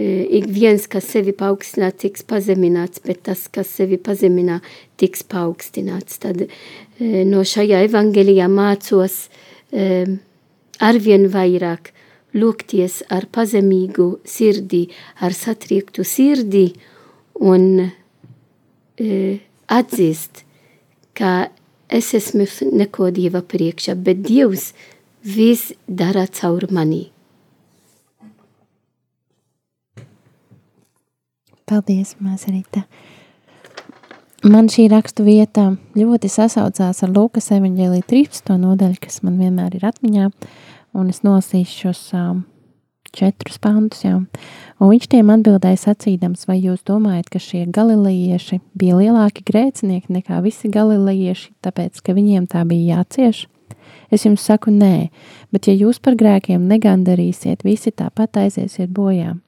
ik 0.00 0.46
viens, 0.50 0.86
kas 0.90 1.08
sevi 1.12 1.34
paaugstinā, 1.36 1.90
tiks 1.98 2.22
pazemināts, 2.26 3.02
bet 3.04 3.24
tas, 3.26 3.46
kas 3.52 3.70
sevi 3.74 3.98
pazeminā, 3.98 4.60
tiks 5.00 5.24
paaugstināts. 5.26 6.20
Tad 6.22 6.46
no 7.00 7.42
šajā 7.46 7.82
evangelijā 7.88 8.46
mācos 8.50 9.24
arvien 10.80 11.26
vairāk 11.30 11.90
lūgties 12.36 13.00
ar 13.10 13.26
pazemīgu 13.32 14.20
sirdi, 14.28 14.86
ar 15.20 15.34
satriektu 15.34 16.04
sirdi 16.06 16.68
un 17.40 17.90
atzīst, 19.70 20.44
ka 21.16 21.50
es 21.90 22.12
esmu 22.14 22.46
neko 22.76 23.10
Dieva 23.14 23.42
priekšā, 23.42 23.96
bet 23.96 24.22
Dievs 24.26 24.70
viss 25.26 25.72
dara 25.86 26.26
caur 26.26 26.68
mani. 26.70 27.08
Paldies, 31.70 32.16
Māsarīta. 32.18 32.82
Man 34.42 34.70
šī 34.72 34.88
rakstu 34.90 35.22
vieta 35.22 35.68
ļoti 35.94 36.30
sasaucās 36.32 37.02
ar 37.04 37.10
Lūkas 37.12 37.50
evaņģēlī 37.54 38.00
13. 38.08 38.56
nodaļu, 38.58 38.96
kas 39.04 39.20
man 39.22 39.36
vienmēr 39.38 39.76
ir 39.76 39.84
atmiņā, 39.86 40.30
un 40.96 41.11
es 41.12 41.22
nolasīšu 41.26 41.85
šos 41.85 42.03
um, 42.16 42.42
četrus 43.16 43.59
pantus, 43.62 44.05
jā. 44.05 44.16
Un 44.81 44.92
viņš 44.92 45.09
tiem 45.12 45.31
atbildēja 45.35 45.83
sacīdams, 45.85 46.46
vai 46.48 46.59
jūs 46.61 46.83
domājat, 46.88 47.31
ka 47.33 47.42
šie 47.42 47.66
galilejieši 47.72 48.61
bija 48.79 48.98
lielāki 49.00 49.44
grēcinieki 49.46 50.12
nekā 50.20 50.40
visi 50.44 50.70
galilejieši, 50.72 51.53
tāpēc, 51.64 52.00
ka 52.05 52.16
viņiem 52.16 52.48
tā 52.50 52.64
bija 52.68 53.00
jācieš? 53.00 53.46
Es 54.11 54.24
jums 54.26 54.42
saku 54.42 54.72
nē, 54.74 55.11
bet 55.55 55.68
ja 55.70 55.76
jūs 55.76 56.00
par 56.03 56.16
grēkiem 56.18 56.66
negandarīsiet, 56.70 57.62
visi 57.66 57.92
tāpat 57.94 58.42
aiziesiet 58.42 58.90
bojām. 58.94 59.40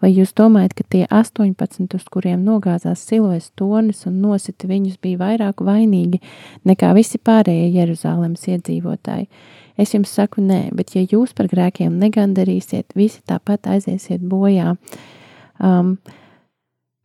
Vai 0.00 0.08
jūs 0.14 0.32
domājat, 0.36 0.74
ka 0.78 0.84
tie 0.88 1.02
18, 1.12 1.94
uz 1.94 2.06
kuriem 2.12 2.40
nogāzās 2.46 3.02
silojas 3.04 3.50
tonis 3.58 4.06
un 4.08 4.20
nosita 4.22 4.68
viņus, 4.70 4.96
bija 5.04 5.20
vairāk 5.20 5.60
vainīgi 5.64 6.22
nekā 6.68 6.94
visi 6.96 7.20
pārējie 7.20 7.68
Jeruzālēmas 7.76 8.46
iedzīvotāji? 8.54 9.28
Es 9.80 9.94
jums 9.94 10.12
saku, 10.12 10.42
nē, 10.44 10.68
bet 10.76 10.92
ja 10.96 11.02
jūs 11.08 11.32
par 11.36 11.48
grēkiem 11.48 11.94
negandarīsiet, 12.02 12.92
visi 12.98 13.22
tāpat 13.28 13.70
aiziesiet 13.72 14.20
bojā. 14.20 14.74
Um, 15.60 15.94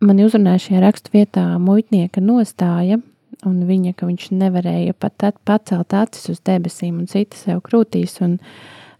man 0.03 0.19
uzrunāja 0.23 0.65
šajā 0.65 0.81
rakstu 0.83 1.13
vietā 1.15 1.45
muitnieka 1.61 2.23
nostāja, 2.23 2.99
un 3.47 3.61
viņa, 3.67 3.93
ka 3.95 4.09
viņš 4.09 4.29
nevarēja 4.35 4.95
pat 4.99 5.27
pacelt 5.47 5.95
acis 5.95 6.33
uz 6.33 6.41
debesīm 6.45 6.99
un 7.01 7.09
cita 7.11 7.39
sev 7.39 7.61
krūtīs, 7.65 8.17
un, 8.25 8.37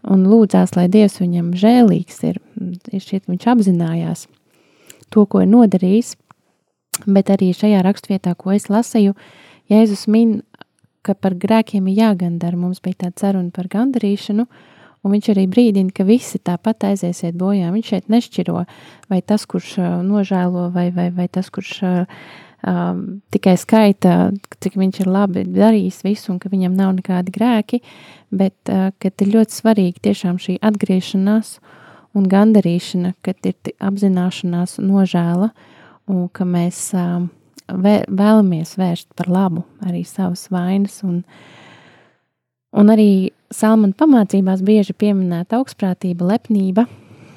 un 0.08 0.24
lūdzās, 0.30 0.76
lai 0.78 0.88
Dievs 0.92 1.20
viņam 1.20 1.52
žēlīgs 1.58 2.22
ir. 2.30 2.40
Šķiet, 2.92 3.26
viņš 3.28 3.48
apzinājās 3.52 4.26
to, 5.12 5.26
ko 5.26 5.42
ir 5.44 5.50
nodarījis, 5.52 6.14
bet 7.04 7.32
arī 7.34 7.52
šajā 7.56 7.82
rakstvietā, 7.84 8.32
ko 8.38 8.56
es 8.56 8.70
lasīju, 8.72 9.16
Jēzus 9.66 10.06
min, 10.06 10.40
ka 11.06 11.14
par 11.14 11.36
grēkiem 11.38 11.86
ir 11.90 12.00
jāgandara. 12.02 12.58
Mums 12.58 12.82
bija 12.84 13.06
tāda 13.06 13.26
saruna 13.26 13.52
par 13.54 13.68
gandarīšanu, 13.72 14.46
un 15.06 15.14
viņš 15.14 15.30
arī 15.34 15.46
brīdina, 15.50 15.94
ka 15.94 16.06
visi 16.08 16.40
tāpat 16.42 16.88
aiziesiet 16.90 17.36
bojā. 17.38 17.70
Viņš 17.74 17.92
šeit 17.92 18.10
nešķiro, 18.12 18.64
vai 19.12 19.20
tas, 19.22 19.46
kurš 19.46 19.76
nožēlo, 20.06 20.68
vai, 20.74 20.88
vai, 20.94 21.08
vai 21.14 21.28
tas, 21.32 21.50
kurš 21.54 21.78
um, 21.86 23.04
tikai 23.34 23.54
skaita, 23.60 24.16
cik 24.62 24.78
viņš 24.80 25.00
ir 25.04 25.12
labi 25.12 25.46
darījis 25.46 26.02
visu 26.06 26.34
un 26.34 26.42
ka 26.42 26.50
viņam 26.52 26.74
nav 26.78 26.96
nekādi 26.98 27.34
grēki, 27.34 27.82
bet 28.34 28.72
uh, 28.72 28.90
ir 28.98 29.32
ļoti 29.36 29.60
svarīgi 29.60 30.04
tiešām 30.08 30.42
šī 30.42 30.58
atgriešanās 30.66 31.56
un 32.16 32.28
gandarīšana, 32.32 33.14
kad 33.22 33.46
ir 33.46 33.74
apzināšanās 33.84 34.78
nožēla 34.82 35.50
un 36.10 36.28
ka 36.32 36.46
mēs 36.48 36.88
um, 36.96 37.28
vē, 37.68 37.96
vēlamies 38.08 38.76
vērst 38.78 39.10
par 39.18 39.30
labu 39.30 39.64
arī 39.86 40.04
savas 40.06 40.46
vainas 40.52 41.00
un, 41.06 41.22
un 42.76 42.92
arī 42.92 43.32
Salmana 43.54 43.94
pamācībās 43.94 44.64
bieži 44.66 44.90
pieminēta 44.98 45.60
augstprātība, 45.60 46.26
lepnība 46.32 46.86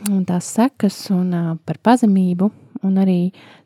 un 0.09 0.23
tās 0.25 0.47
sekas 0.55 0.97
un 1.13 1.27
uh, 1.37 1.51
par 1.69 1.77
pazemību 1.85 2.49
un 2.85 2.95
arī 3.01 3.19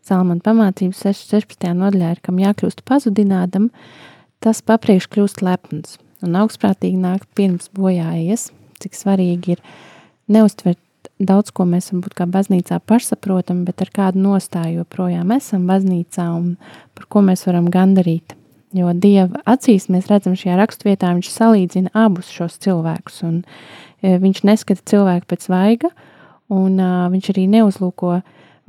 Salmana 0.03 0.43
pamācības 0.43 1.05
16. 1.05 1.69
nodaļā 1.79 2.15
ir, 2.15 2.23
kam 2.25 2.41
jākļūst 2.41 2.83
pazudinātam, 2.87 3.69
tas 4.43 4.59
papriekš 4.65 5.07
kļūst 5.13 5.43
lepns 5.45 5.99
un 6.23 6.35
augstprātīgi 6.39 6.99
nāk 6.99 7.27
pirms 7.37 7.69
bojājies, 7.75 8.49
cik 8.83 8.97
svarīgi 8.97 9.55
ir 9.55 9.63
neuztvert 10.31 10.79
daudz, 11.27 11.51
ko 11.55 11.65
mēs 11.69 11.91
varbūt 11.91 12.15
kā 12.17 12.27
baznīcā 12.29 12.79
pašsaprotam, 12.89 13.63
bet 13.67 13.81
ar 13.85 13.91
kādu 13.93 14.23
nostāju 14.23 14.83
joprojām 14.83 15.31
esam 15.35 15.67
baznīcā 15.69 16.27
un 16.35 16.55
par 16.97 17.09
ko 17.09 17.23
mēs 17.25 17.45
varam 17.49 17.69
gandarīt. 17.73 18.37
Jo 18.73 18.93
Dieva 18.97 19.43
acīs 19.45 19.89
mēs 19.93 20.07
redzam 20.09 20.37
šajā 20.39 20.57
rakstvietā, 20.57 21.11
viņš 21.13 21.29
salīdzina 21.29 21.93
abus 21.93 22.31
šos 22.33 22.57
cilvēkus, 22.63 23.19
un 23.27 23.43
e, 24.01 24.15
viņš 24.21 24.45
neskata 24.49 24.81
cilvēku 24.89 25.29
pēc 25.29 25.45
vaiga, 25.51 25.91
un 26.53 26.79
uh, 26.81 27.05
viņš 27.13 27.29
arī 27.33 27.45
neuzlūko 27.53 28.17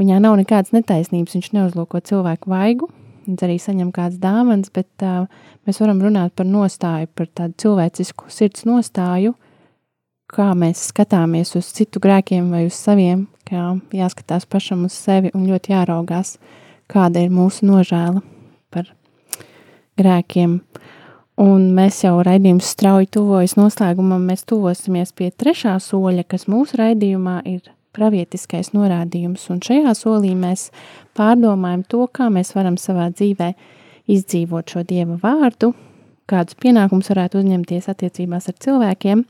Viņā 0.01 0.19
nav 0.19 0.35
nekādas 0.41 0.75
netaisnības, 0.75 1.37
viņš 1.37 1.53
neuzlūko 1.55 2.01
cilvēku 2.03 2.51
vaigu, 2.51 2.89
viņš 3.29 3.43
arī 3.47 3.59
saņem 3.63 3.93
kādas 3.95 4.19
dāvanas, 4.19 4.73
bet 4.75 5.05
uh, 5.07 5.29
mēs 5.69 5.79
varam 5.79 6.01
runāt 6.03 6.35
par 6.35 6.49
nostāju, 6.51 7.11
par 7.15 7.29
tādu 7.31 7.55
cilvēcisku 7.63 8.27
sirds 8.35 8.67
nostāju, 8.67 9.37
kā 10.35 10.51
mēs 10.59 10.89
skatāmies 10.91 11.55
uz 11.59 11.71
citu 11.77 12.03
grēkiem 12.03 12.51
vai 12.53 12.65
uz 12.69 12.77
saviem, 12.79 13.27
kā 13.47 13.75
jāskatās 13.95 14.47
pašam 14.51 14.87
uz 14.89 14.97
sevi 14.97 15.31
un 15.35 15.47
ļoti 15.49 15.75
jāraugās, 15.75 16.37
kāda 16.91 17.23
ir 17.25 17.33
mūsu 17.35 17.69
nožēla 17.69 18.23
par 18.75 18.91
grēkiem. 20.01 20.59
Un 21.45 21.71
mēs 21.75 22.05
jau 22.05 22.17
raidījums 22.23 22.69
strauji 22.77 23.09
tuvojas 23.17 23.57
noslēgumam, 23.59 24.23
mēs 24.29 24.45
tuvosimies 24.47 25.11
pie 25.19 25.33
trešā 25.35 25.75
soļa, 25.83 26.27
kas 26.31 26.47
mūsu 26.51 26.79
raidījumā 26.79 27.41
ir 27.51 27.73
pravietiskais 27.95 28.73
norādījums, 28.75 29.49
un 29.51 29.63
šajā 29.63 29.95
solī 29.99 30.35
mēs 30.39 30.69
pārdomājam 31.19 31.83
to, 31.91 32.07
kā 32.07 32.29
mēs 32.31 32.55
varam 32.55 32.79
savā 32.79 33.09
dzīvē 33.15 33.53
izdzīvot 34.11 34.75
šo 34.75 34.83
Dieva 34.87 35.19
vārdu, 35.23 35.73
kādus 36.31 36.59
pienākumus 36.61 37.11
varētu 37.13 37.43
uzņemties 37.43 37.91
attiecībās 37.93 38.51
ar 38.51 38.59
cilvēkiem, 38.67 39.25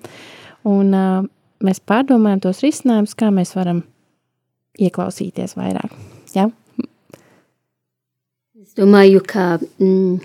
un 0.68 0.94
uh, 0.96 1.24
mēs 1.64 1.80
pārdomājam 1.84 2.42
tos 2.44 2.62
risinājumus, 2.64 3.14
kā 3.18 3.30
mēs 3.34 3.54
varam 3.56 3.82
ieklausīties 4.80 5.56
vairāk. 5.58 5.92
Ja? 6.34 6.48
Es 8.60 8.74
domāju, 8.78 9.22
ka 9.26 9.54
mm, 9.60 10.18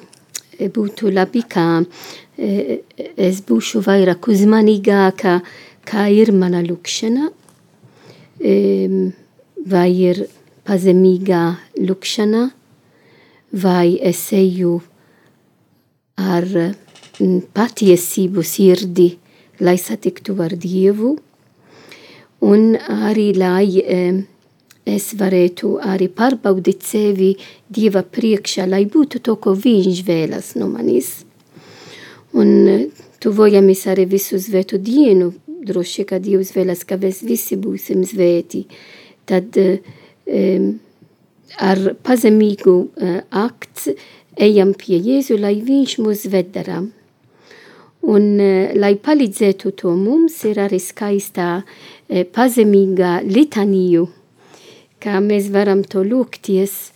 būtu 0.75 1.12
labi, 1.13 1.43
ka 1.47 1.84
e, 2.38 2.82
es 3.15 3.41
būšu 3.45 3.84
vairāk 3.86 4.30
uzmanīgāka, 4.32 5.39
kā 5.89 6.08
ir 6.13 6.34
mana 6.36 6.62
lūkšana, 6.65 7.30
um, 7.30 8.99
vai 9.69 9.89
ir 9.93 10.25
pazemīgā 10.67 11.43
lukšana, 11.82 12.49
vai 13.63 13.97
es 14.06 14.21
eju 14.38 14.80
ar 16.19 16.45
mm, 16.45 17.49
patiesību 17.56 18.45
sirdi, 18.45 19.10
lai 19.13 19.28
satiktu 19.60 20.36
ar 20.41 20.56
Dievu, 20.56 21.17
un 22.41 22.76
arī 22.80 23.34
lai 23.36 23.84
um, 23.84 24.22
es 24.89 25.12
varētu 25.19 25.78
arī 25.86 26.10
pārbaudīt 26.10 26.86
sevi 26.86 27.34
Dieva 27.69 28.04
priekšā, 28.04 28.65
lai 28.69 28.86
būtu 28.86 29.22
to, 29.22 29.36
ko 29.36 29.54
viņš 29.54 30.04
vēlas 30.08 30.56
no 30.60 30.69
manis. 30.72 31.24
Un 32.34 32.50
eh, 32.69 32.86
tuvojamies 33.22 33.86
arī 33.89 34.06
visu 34.10 34.39
svētu 34.39 34.80
dienu, 34.82 35.34
droši, 35.65 36.06
ka 36.10 36.19
Dievs 36.24 36.54
vēlas, 36.56 36.86
ka 36.86 36.98
mēs 37.02 37.24
visi 37.26 37.58
būsim 37.60 38.06
svēti. 38.08 38.65
Tad 39.30 39.58
um, 39.60 40.69
ar 41.60 41.82
pazemīgu 42.06 42.76
uh, 42.80 43.19
akts 43.30 43.89
ejam 44.39 44.74
pie 44.78 44.98
Jēzu, 44.98 45.38
lai 45.41 45.58
viņš 45.65 45.98
mūs 46.02 46.26
vedara. 46.32 46.84
Un, 48.07 48.39
uh, 48.39 48.71
lai 48.79 48.93
palīdzētu 48.95 49.73
to 49.81 49.95
mums, 49.97 50.38
ir 50.47 50.62
arī 50.63 50.79
skaistā 50.79 51.49
uh, 51.59 52.23
pazemīga 52.35 53.19
litaniju, 53.27 54.07
kā 54.99 55.19
mēs 55.23 55.51
varam 55.51 55.83
to 55.83 56.03
lūgties, 56.03 56.91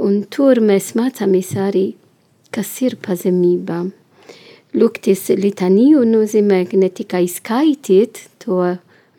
un 0.00 0.22
tur 0.32 0.62
mēs 0.64 0.94
mācāmies 0.96 1.50
arī, 1.60 1.82
kas 2.50 2.70
ir 2.80 2.96
pazemība. 3.04 3.82
Lūgties 4.72 5.26
litaniju 5.36 6.06
nozīmē 6.08 6.62
ne 6.80 6.88
tikai 6.88 7.26
skaitīt 7.28 8.22
to 8.40 8.62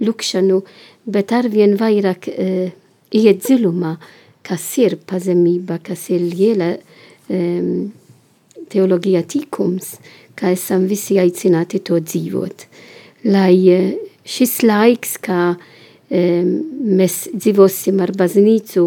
lūkšanu, 0.02 0.58
bet 1.06 1.34
arvien 1.38 1.78
vairāk 1.78 2.30
uh, 2.32 2.72
iet 3.14 3.44
dziļumā, 3.46 3.94
kas 4.44 4.66
ir 4.82 4.98
pazemība, 5.08 5.80
kas 5.84 6.10
ir 6.12 6.26
liela 6.26 6.74
um, 7.30 7.92
teoloģija 8.74 9.24
tikums, 9.30 9.98
kā 10.40 10.54
esam 10.56 10.88
visi 10.90 11.20
aicināti 11.22 11.84
to 11.86 12.00
dzīvot. 12.02 12.68
Lai 13.30 13.56
uh, 13.74 13.94
šis 14.26 14.62
laiks, 14.66 15.18
kā 15.24 15.54
mēs 16.14 17.14
dzīvosim 17.34 18.02
ar 18.04 18.12
baznīcu 18.14 18.84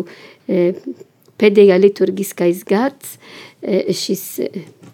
pēdējā 0.46 1.78
liturgiskais 1.80 2.60
gads, 2.68 3.16
šis 3.66 4.22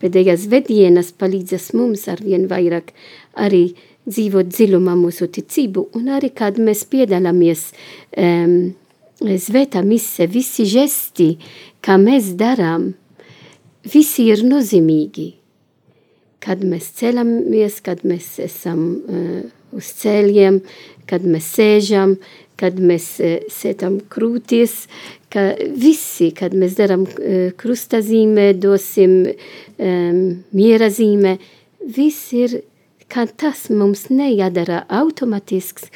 pēdējās 0.01 0.47
vedienas 0.49 1.12
palīdzas 1.12 1.73
mums 1.77 2.07
ar 2.09 2.23
vien 2.25 2.47
vairāk 2.49 2.95
arī 3.37 3.75
dzīvot 4.09 4.49
dziļumā 4.49 4.97
mūsu 4.99 5.29
ticību, 5.31 5.91
un 5.99 6.09
arī, 6.17 6.33
kad 6.35 6.57
mēs 6.59 6.87
piedalāmies 6.91 7.69
um, 8.17 8.73
svētā 9.21 9.85
mise, 9.87 10.27
visi 10.27 10.67
žesti, 10.67 11.37
kā 11.85 11.99
mēs 12.01 12.33
darām, 12.38 12.93
visi 13.87 14.27
ir 14.33 14.43
nozīmīgi. 14.47 15.29
Kad 16.42 16.64
mēs 16.66 16.90
celamies, 16.98 17.81
kad 17.85 18.02
mēs 18.07 18.35
esam 18.42 18.81
uh, 18.98 19.42
uz 19.76 19.92
ceļiem, 20.00 20.61
kad 21.11 21.22
mēs 21.22 21.52
sēžam, 21.57 22.16
kad 22.59 22.81
mēs 22.83 23.07
uh, 23.22 23.37
sētam 23.52 24.00
krūties, 24.11 24.74
ka 25.33 25.52
visi, 25.78 26.33
kad 26.37 26.57
mēs 26.59 26.74
darām 26.81 27.07
uh, 27.07 27.52
krustazīmē, 27.59 28.52
dosim 28.59 29.20
um, 29.28 30.20
miera 30.50 30.90
zīmē, 30.90 31.37
viss 31.83 32.33
ir, 32.35 32.59
ka 33.12 33.26
tas 33.26 33.68
mums 33.70 34.09
nejādara 34.11 34.83
automātisks, 34.90 35.90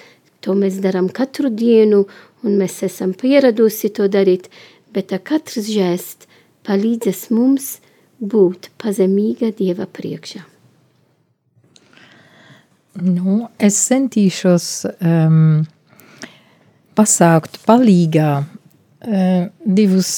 to 0.45 0.55
mēs 0.55 0.79
darām 0.85 1.09
katru 1.11 1.51
dienu, 1.51 2.05
un 2.47 2.59
mēs 2.61 2.83
esam 2.87 3.15
pieradusi 3.19 3.91
to 3.97 4.07
darīt, 4.13 4.47
bet 4.95 5.15
katrs 5.27 5.67
žēst 5.73 6.29
palīdzēs 6.67 7.29
mums 7.35 7.77
būt 8.21 8.71
pazemīga 8.81 9.53
Dieva 9.57 9.87
priekšā. 9.87 10.43
Nu, 12.97 13.47
es 13.61 13.77
centīšos 13.91 14.69
um, 15.05 15.67
pasākt 16.97 17.59
palīgā 17.67 18.31
uh, 18.41 19.43
divus 19.61 20.13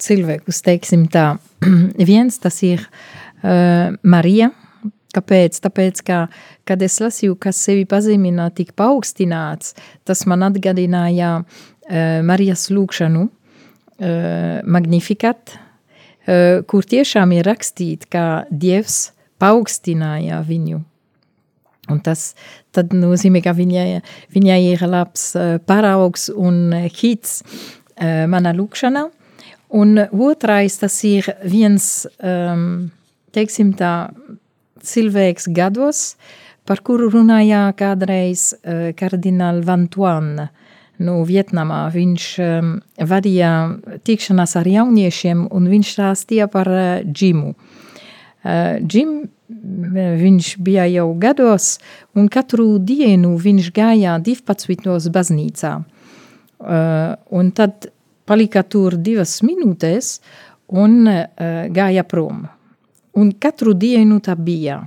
cilvēkus, 0.00 0.62
teiksim 0.64 1.04
tā. 1.12 1.34
Viens 2.10 2.40
tas 2.40 2.62
ir 2.64 2.86
uh, 2.86 3.92
Marija. 4.02 4.52
Kāpēc? 5.16 5.60
Tāpēc, 5.64 6.00
ka, 6.04 6.16
kad 6.68 6.82
es 6.84 6.98
lasīju, 7.00 7.38
kas 7.40 7.60
sevi 7.68 7.86
pazemina 7.88 8.50
tik 8.52 8.74
paaugstināts, 8.76 9.72
tas 10.04 10.24
man 10.28 10.44
atgādināja 10.48 11.38
uh, 11.40 11.46
Marijas 12.24 12.68
lūkšanu, 12.72 13.28
uh, 13.28 14.58
Magnificat, 14.64 15.56
kur 16.66 16.86
tiešām 16.90 17.32
ir 17.36 17.46
rakstīt, 17.46 18.08
ka 18.10 18.44
Dievs 18.50 19.12
paaugstināja 19.38 20.40
viņu 20.46 20.80
Un 21.92 22.00
tas 22.02 22.32
nozīmē, 22.74 23.42
ka 23.44 23.54
viņai, 23.54 24.00
viņai 24.34 24.58
ir 24.72 24.82
labs 24.90 25.30
uh, 25.38 25.56
paraugs 25.62 26.28
un 26.34 26.74
hits 26.90 27.40
uh, 27.42 28.26
mana 28.30 28.54
lūkšana. 28.56 29.06
Un 29.76 29.98
otrais 30.10 30.78
tas 30.78 30.96
ir 31.06 31.28
viens, 31.46 32.06
um, 32.22 32.88
teiksim 33.34 33.72
tā, 33.78 34.10
cilvēks 34.86 35.48
gados, 35.54 36.16
par 36.66 36.82
kuru 36.86 37.08
runāja 37.10 37.68
kādreiz 37.78 38.52
uh, 38.54 38.90
kardināli 38.98 39.66
Vantuan 39.66 40.48
no 41.02 41.20
Vietnamā. 41.26 41.86
Viņš 41.94 42.26
um, 42.42 42.74
vadīja 42.96 43.52
tikšanās 44.06 44.56
ar 44.60 44.68
jauniešiem 44.70 45.46
un 45.52 45.70
viņš 45.70 45.92
stāstīja 45.96 46.48
par 46.52 46.70
uh, 46.70 46.84
džimu. 47.04 47.52
Uh, 48.46 48.78
džim 48.80 49.26
viņš 49.46 50.56
bija 50.62 50.86
jau 50.90 51.10
gados, 51.18 51.76
un 52.18 52.28
katru 52.32 52.78
dienu 52.82 53.36
viņš 53.38 53.70
gāja 53.74 54.16
12. 54.18 55.10
baznīcā. 55.12 55.76
Uh, 56.56 57.14
un 57.30 57.52
tad 57.52 57.90
palika 58.26 58.64
tur 58.64 58.96
divas 58.96 59.38
minūtes 59.44 60.18
un 60.72 61.06
uh, 61.06 61.26
gāja 61.70 62.04
prom. 62.08 62.46
Un 63.16 63.32
katru 63.32 63.74
dienu 63.76 64.18
tā 64.20 64.34
bija. 64.36 64.80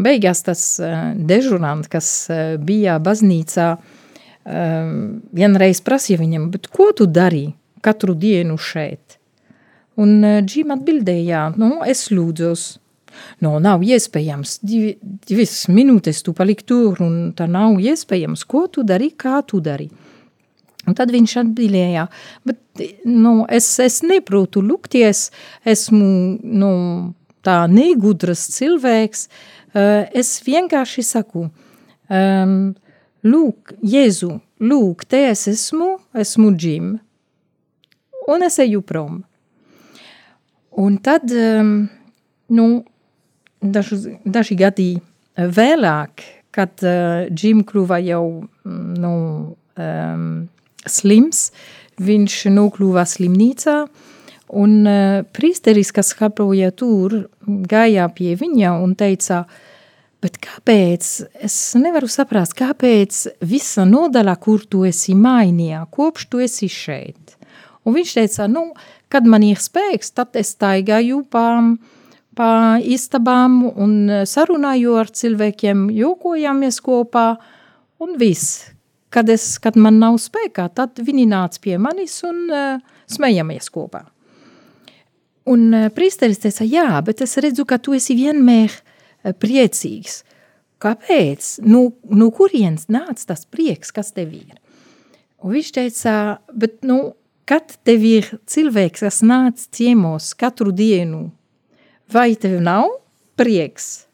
Beigās 0.00 0.42
tas 0.46 0.64
uh, 0.82 1.14
dežurants, 1.14 1.88
kas 1.90 2.10
uh, 2.30 2.58
bija 2.60 2.98
baznīcā, 3.02 3.70
uh, 3.78 3.99
vienreiz 4.44 5.80
prasīja 5.84 6.20
viņam, 6.20 6.50
ko 6.72 6.90
tu 6.96 7.06
dari 7.06 7.48
katru 7.84 8.14
dienu 8.14 8.56
šeit? 8.58 9.18
Un 10.00 10.22
Džim 10.46 10.72
atbildēja, 10.72 11.50
nu, 11.60 11.80
es 11.84 12.08
lūdzos. 12.12 12.78
No, 13.42 13.56
nav 13.60 13.82
iespējams. 13.84 14.60
Divi, 14.64 14.94
divas 15.28 15.64
minūtes 15.68 16.22
tu 16.24 16.32
paliki 16.36 16.64
tur, 16.68 17.00
un 17.04 17.32
tā 17.36 17.48
nav 17.50 17.80
iespējams. 17.82 18.46
Ko 18.48 18.64
tu 18.72 18.84
dari, 18.86 19.10
kā 19.18 19.40
tu 19.46 19.60
dari? 19.64 19.88
Un 20.88 20.96
tad 20.96 21.12
viņš 21.12 21.36
atbildēja, 21.42 22.06
bet 22.48 22.84
nu, 23.04 23.42
es, 23.52 23.66
es 23.82 24.00
neprotu 24.06 24.62
lūgties, 24.64 25.26
esmu 25.68 26.06
nu, 26.40 26.70
tā 27.44 27.64
negudras 27.70 28.46
cilvēks. 28.54 29.26
Es 30.16 30.32
vienkārši 30.46 31.04
saku, 31.06 31.44
um, 32.08 32.54
lūk, 33.26 33.74
Jēzu, 33.82 34.34
lūk, 34.60 35.04
te 35.08 35.24
es 35.30 35.46
esmu, 35.50 35.96
esmu 36.14 36.52
džim, 36.56 36.94
un 38.30 38.46
es 38.46 38.58
eju 38.62 38.82
prom. 38.86 39.20
Un 40.80 40.98
tad, 41.02 41.30
um, 41.34 41.88
nu, 42.54 42.66
dažu, 43.60 43.98
daži 44.24 44.56
gadi 44.58 44.90
vēlāk, 45.36 46.22
kad 46.54 46.84
uh, 46.84 47.26
Jim 47.30 47.64
kļuva 47.66 48.00
jau 48.04 48.24
nu, 48.64 49.14
um, 49.78 50.30
slims, 50.86 51.50
viņš 52.00 52.36
nokļuva 52.54 53.04
slimnīcā, 53.06 53.76
un 54.60 54.78
uh, 54.86 55.20
priesteris, 55.36 55.92
kas 55.94 56.14
kaproja 56.18 56.70
tur, 56.74 57.26
gāja 57.46 58.08
pie 58.14 58.34
viņa 58.38 58.76
un 58.82 58.96
teica, 58.98 59.44
bet 60.20 60.36
kāpēc, 60.42 61.08
es 61.40 61.56
nevaru 61.80 62.08
saprast, 62.10 62.54
kāpēc 62.58 63.22
visa 63.48 63.86
nodala, 63.88 64.36
kur 64.36 64.64
tu 64.68 64.84
esi 64.88 65.16
mainījā, 65.16 65.86
kopš 65.92 66.26
tu 66.30 66.42
esi 66.44 66.68
šeit. 66.72 67.36
Un 67.88 67.96
viņš 67.96 68.12
teica, 68.18 68.48
nu, 68.50 68.70
kad 69.12 69.24
man 69.28 69.44
ir 69.46 69.60
spēks, 69.60 70.12
tad 70.16 70.36
es 70.38 70.52
taigāju 70.60 71.24
pa 71.30 71.46
pa 72.40 72.78
istabām 72.78 73.64
un 73.68 74.22
sarunāju 74.24 74.94
ar 75.00 75.08
cilvēkiem, 75.12 75.88
jokojamies 75.92 76.78
kopā 76.80 77.24
un 78.00 78.14
viss. 78.20 78.70
Kad, 79.10 79.28
es, 79.34 79.56
kad 79.58 79.74
man 79.74 79.98
nav 79.98 80.20
spēkā, 80.22 80.68
tad 80.70 81.00
viņi 81.02 81.26
nāca 81.26 81.58
pie 81.60 81.74
manis 81.82 82.20
un 82.24 82.44
uh, 82.46 83.00
smejamies 83.10 83.66
kopā. 83.74 84.04
Un 85.50 85.66
uh, 85.74 85.88
prīsteris 85.90 86.38
teica, 86.44 86.62
jā, 86.62 86.86
bet 87.02 87.24
es 87.26 87.34
redzu, 87.42 87.66
ka 87.66 87.80
tu 87.82 87.96
esi 87.98 88.14
vienmēr 88.14 88.70
uh, 88.70 88.89
priecīgs. 89.22 90.22
Kāpēc? 90.80 91.58
Nu, 91.66 91.90
nu 92.08 92.30
kurienes 92.32 92.88
nāc 92.92 93.20
tas 93.28 93.44
prieks, 93.44 93.92
kas 93.92 94.14
tev 94.16 94.32
ir? 94.36 94.56
Un 95.40 95.54
viņš 95.56 95.72
teica, 95.76 96.14
bet, 96.56 96.80
nu, 96.88 97.12
kad 97.48 97.76
tev 97.84 98.04
ir 98.04 98.28
cilvēks, 98.48 99.04
kas 99.04 99.20
nāc 99.26 99.66
ciemos 99.76 100.32
katru 100.38 100.72
dienu, 100.72 101.28
vai 102.12 102.32
tev 102.40 102.58
nav 102.64 102.88
prieks? 103.40 104.06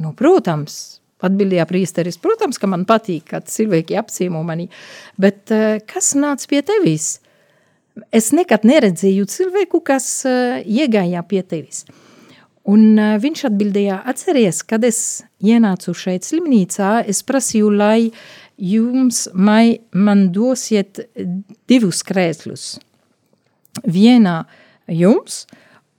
Nu, 0.00 0.12
protams, 0.16 1.00
atbildēja 1.24 1.66
priesteris, 1.68 2.20
protams, 2.20 2.60
ka 2.60 2.68
man 2.70 2.86
patīk, 2.88 3.26
kad 3.32 3.48
cilvēki 3.50 3.98
apciemo 4.00 4.42
mani, 4.46 4.70
bet 5.20 5.52
uh, 5.52 5.76
kas 5.88 6.14
nāc 6.16 6.46
pie 6.48 6.62
tevis? 6.66 7.18
Es 8.14 8.30
nekad 8.32 8.64
neredzēju 8.64 9.26
cilvēku, 9.28 9.82
kas 9.84 10.06
uh, 10.28 10.60
iegāja 10.64 11.24
pie 11.28 11.42
tevis. 11.44 11.84
Un 12.70 12.98
uh, 12.98 13.16
viņš 13.20 13.46
atbildēja, 13.48 14.00
atceries, 14.10 14.60
kad 14.68 14.84
es 14.86 15.22
ienācu 15.42 15.94
šeit 15.96 16.26
slimnīcā, 16.28 17.00
es 17.08 17.22
prasīju, 17.26 17.70
lai 17.72 18.10
jums 18.60 19.24
mai, 19.34 19.80
man 19.96 20.28
dosiet 20.34 21.00
divus 21.70 22.02
krēslus. 22.06 22.74
Vienā 23.88 24.42
jums 24.92 25.46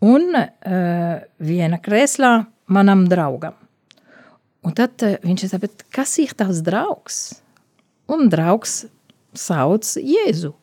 un 0.05 0.29
uh, 0.37 1.17
viena 1.41 1.81
krēslā 1.81 2.31
manam 2.71 3.07
draugam. 3.09 3.57
Un 4.61 4.77
tad 4.77 5.01
uh, 5.07 5.17
viņš 5.25 5.47
teica, 5.49 5.71
kas 5.91 6.15
ir 6.21 6.35
tās 6.37 6.61
draugs? 6.63 7.21
Un 8.11 8.29
draugs 8.29 8.83
sauc 9.33 9.95
Jēzu. 9.97 10.53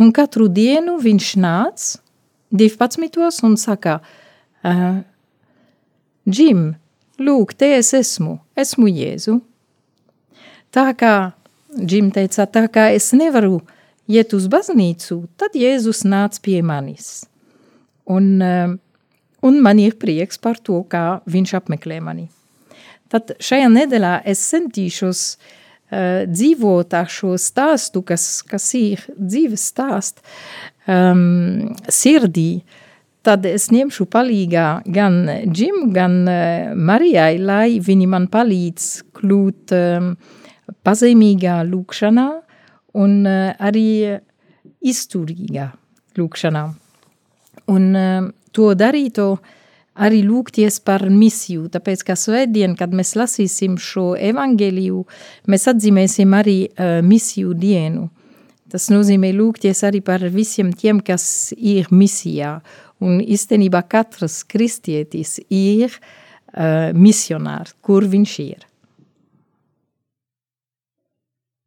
Un 0.00 0.10
katru 0.16 0.48
dienu 0.50 0.96
viņš 1.02 1.32
nāc 1.44 1.90
12. 2.54 3.44
un 3.46 3.58
saka, 3.60 3.98
uh, 4.00 4.20
Džim, 6.24 6.74
lūk, 7.20 7.52
te 7.58 7.68
es 7.76 7.92
esmu, 7.96 8.38
esmu 8.56 8.88
Jēzu. 8.88 9.38
Tā 10.74 10.88
kā 10.98 11.14
Džim 11.74 12.10
teica, 12.14 12.46
tā 12.46 12.64
kā 12.72 12.88
es 12.94 13.10
nevaru 13.12 13.58
iet 14.08 14.32
uz 14.36 14.46
baznīcu, 14.50 15.24
tad 15.36 15.56
Jēzus 15.58 16.04
nāca 16.08 16.40
pie 16.44 16.60
manis. 16.64 17.26
Un, 18.08 18.38
um, 18.40 18.78
un 19.44 19.60
man 19.64 19.80
ir 19.82 19.98
prieks 20.00 20.40
par 20.40 20.60
to, 20.62 20.82
kā 20.88 21.20
viņš 21.28 21.54
apmeklē 21.60 22.00
mani. 22.04 22.28
Tad 23.12 23.34
šajā 23.42 23.68
nedēļā 23.72 24.14
es 24.30 24.42
centīšos 24.48 25.24
uh, 25.34 26.24
dzīvot 26.30 26.96
ar 26.96 27.10
šo 27.12 27.34
stāstu, 27.40 28.04
kas, 28.06 28.42
kas 28.48 28.68
ir 28.78 29.04
dzīves 29.18 29.68
stāsts, 29.72 30.24
um, 30.88 31.74
sirdī, 31.88 32.64
tad 33.24 33.46
es 33.48 33.70
ņemšu 33.72 34.06
palīgā 34.12 34.68
gan 34.94 35.18
Džim, 35.48 35.88
gan 35.94 36.22
uh, 36.28 36.74
Marijai, 36.76 37.38
lai 37.40 37.80
viņi 37.84 38.08
man 38.10 38.28
palīdz 38.32 38.88
kļūt 39.18 39.74
um, 39.78 40.14
pazemīgā 40.84 41.58
lūkšanā 41.68 42.28
un 43.00 43.18
uh, 43.26 43.50
arī 43.58 44.20
izturīgā 44.84 45.70
lūkšanā. 46.18 46.64
Un 47.72 47.90
uh, 47.96 48.30
to 48.54 48.72
darītu 48.78 49.28
arī 49.94 50.24
lūgties 50.26 50.80
par 50.84 51.06
misiju, 51.10 51.68
tāpēc, 51.72 52.02
ka 52.06 52.16
svētdien, 52.18 52.74
kad 52.78 52.94
mēs 52.94 53.14
lasīsim 53.18 53.78
šo 53.78 54.12
evangeliju, 54.18 55.04
mēs 55.50 55.68
atzīmēsim 55.70 56.34
arī 56.34 56.58
uh, 56.68 57.00
misiju 57.06 57.54
dienu. 57.58 58.08
Tas 58.74 58.88
nozīmē 58.90 59.30
lūgties 59.36 59.84
arī 59.86 60.00
par 60.02 60.24
visiem 60.34 60.72
tiem, 60.74 60.98
kas 61.04 61.52
ir 61.54 61.86
misijā. 61.94 62.56
Un 63.04 63.20
īstenībā 63.20 63.82
katrs 63.90 64.42
kristietis 64.48 65.36
ir 65.52 65.90
uh, 65.92 66.92
misionārs, 66.96 67.74
kur 67.84 68.06
viņš 68.08 68.38
ir. 68.44 68.64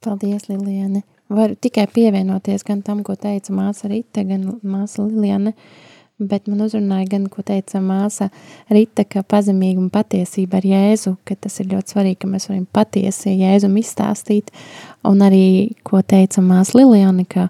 Paldies, 0.04 0.47
Liliane. 0.50 1.04
Varu 1.30 1.58
tikai 1.60 1.88
pievienoties 1.91 2.63
gan 2.63 2.82
tam, 2.86 3.04
ko 3.04 3.17
teica 3.19 3.52
māsa 3.52 3.89
Rita, 3.91 4.23
gan 4.23 4.45
māsa 4.63 5.04
Liliane, 5.04 5.52
bet 6.17 6.47
man 6.47 6.63
uzrunāja 6.63 7.10
gan, 7.12 7.26
ko 7.34 7.43
teica 7.45 7.82
māsa 7.84 8.30
Rita, 8.71 9.04
ka 9.04 9.26
pazemīga 9.28 9.82
un 9.82 9.89
patiesība 9.91 10.62
ar 10.62 10.67
Jēzu, 10.69 11.17
ka 11.28 11.36
tas 11.36 11.60
ir 11.60 11.67
ļoti 11.73 11.93
svarīgi, 11.95 12.19
ka 12.21 12.30
mēs 12.32 12.47
varam 12.47 12.63
patiesi 12.71 13.36
Jēzum 13.41 13.76
izstāstīt, 13.82 14.54
un 15.10 15.26
arī, 15.26 15.73
ko 15.84 16.00
teica 16.00 16.45
māsa 16.45 16.80
Liliane, 16.80 17.28
ka 17.28 17.50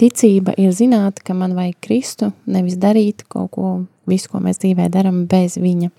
ticība 0.00 0.54
ir 0.60 0.72
zināt, 0.76 1.22
ka 1.24 1.36
man 1.36 1.54
vajag 1.56 1.78
Kristu, 1.84 2.30
nevis 2.46 2.78
darīt 2.80 3.26
kaut 3.30 3.52
ko, 3.54 3.72
visu, 4.10 4.30
ko 4.32 4.42
mēs 4.44 4.60
dzīvē 4.62 4.88
daram 4.92 5.24
bez 5.30 5.58
viņa. 5.60 5.90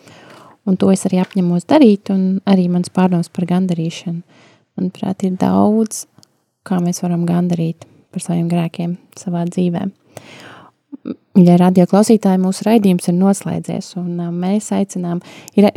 Un 0.65 0.77
to 0.81 0.89
es 0.89 1.05
arī 1.05 1.19
apņemos 1.21 1.67
darīt, 1.69 2.09
un 2.13 2.39
arī 2.49 2.67
mans 2.73 2.89
pārdoms 2.93 3.29
par 3.33 3.45
gandarīšanu 3.49 4.23
manuprāt, 4.75 5.23
ir 5.23 5.37
daudz, 5.39 6.05
kā 6.65 6.79
mēs 6.83 7.03
varam 7.03 7.25
gandarīt 7.27 7.85
par 8.11 8.23
saviem 8.23 8.49
grēkiem 8.51 8.97
savā 9.19 9.45
dzīvē. 9.49 9.85
Ja 11.35 11.57
radio 11.59 11.83
klausītāji 11.91 12.39
mūsu 12.41 12.63
raidījums 12.65 13.09
ir 13.11 13.17
noslēdzies 13.17 13.91
un 13.99 14.21
mēs 14.39 14.71
aicinām, 14.73 15.19
ir, 15.59 15.67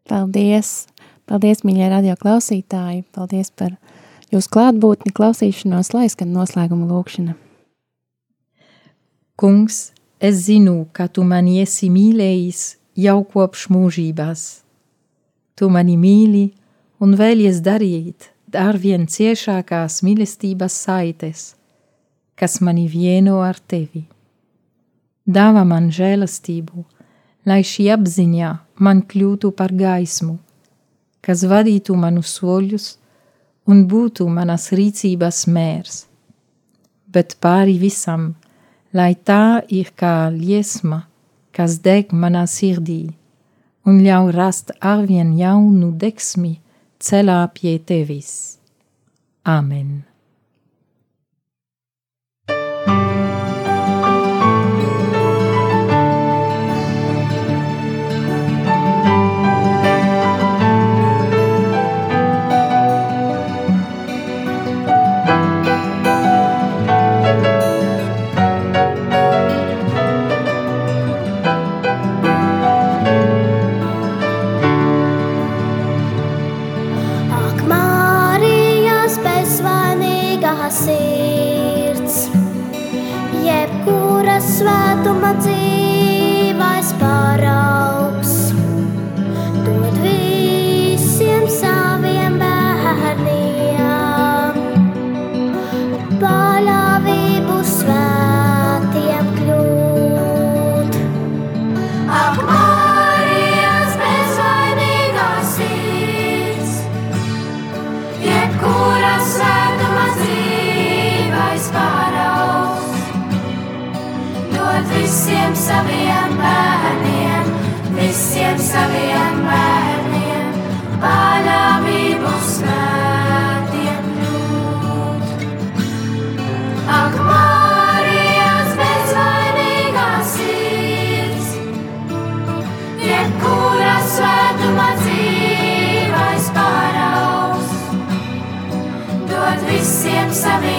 Paldies! 0.06 0.86
Paldies, 1.26 1.64
mīļie 1.66 1.88
radio 1.90 2.14
klausītāji! 2.20 3.02
Paldies 3.14 3.50
par 3.50 3.74
jūsu 4.30 4.52
klātbūtni, 4.54 5.14
klausīšanos, 5.14 5.90
lai 5.96 6.06
skan 6.12 6.30
noslēguma 6.34 6.86
lūkšana. 6.92 7.34
Kungs, 9.36 9.92
es 10.18 10.46
zinu, 10.46 10.86
ka 10.96 11.10
tu 11.12 11.20
mani 11.20 11.58
esi 11.60 11.90
mīlējis 11.92 12.60
jau 12.96 13.18
kopš 13.28 13.66
mūžībās. 13.68 14.44
Tu 15.52 15.68
mani 15.68 15.96
mīli 16.00 16.46
un 17.04 17.12
vēlies 17.20 17.58
darīt 17.60 18.30
arvien 18.56 19.04
ciešākās 19.04 19.98
mīlestības 20.06 20.78
saites, 20.86 21.42
kas 22.32 22.62
mani 22.64 22.86
vieno 22.88 23.42
ar 23.44 23.60
tevi. 23.60 24.06
Dāvā 25.28 25.66
man 25.68 25.90
žēlastību, 25.92 26.86
lai 27.44 27.60
šī 27.60 27.90
apziņā 27.92 28.54
man 28.80 29.04
kļūtu 29.04 29.52
par 29.58 29.76
gaismu, 29.76 30.38
kas 31.20 31.44
vadītu 31.44 31.92
manu 31.92 32.24
soļus 32.24 32.88
un 33.68 33.84
būtu 33.84 34.30
manas 34.32 34.70
rīcības 34.72 35.44
mērs. 35.52 36.06
Bet 37.12 37.36
pāri 37.44 37.76
visam, 37.84 38.30
lai 38.92 39.14
tā 39.14 39.62
ir 39.68 39.92
kā 39.96 40.28
liesma, 40.30 41.06
kas 41.52 41.78
deg 41.84 42.12
manā 42.12 42.44
sirdī 42.50 43.14
un 43.86 44.02
ļauj 44.02 44.32
rast 44.34 44.72
arvien 44.80 45.32
jaunu 45.38 45.92
deksmi 46.02 46.56
ceļā 47.02 47.38
pie 47.54 47.78
tevis. 47.78 48.58
Āmen! 49.46 50.15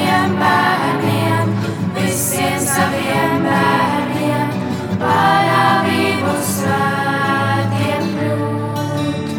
Saviem 0.08 0.36
bērniem, 0.40 1.50
visiem 1.96 2.60
saviem 2.64 3.42
bērniem, 3.44 4.54
paļāvību 5.02 6.36
svētiem 6.48 8.06
kļūt. 8.14 9.34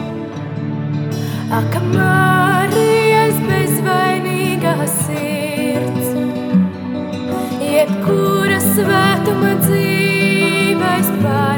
Ak, 1.58 1.78
Marijas 1.94 3.40
bezvainīgā 3.48 4.76
sirds, 4.92 6.12
jebkura 7.64 8.60
svētuma 8.68 9.56
dzīvais 9.64 11.08
paraugs, 11.22 11.57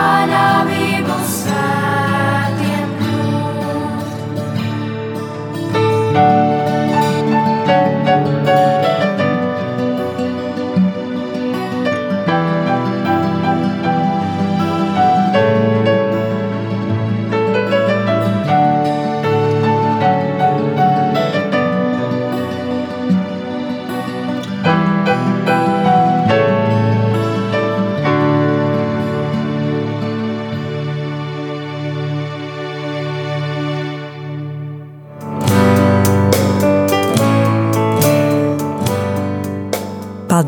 paļāvību 0.00 1.18
svētiem 1.34 1.79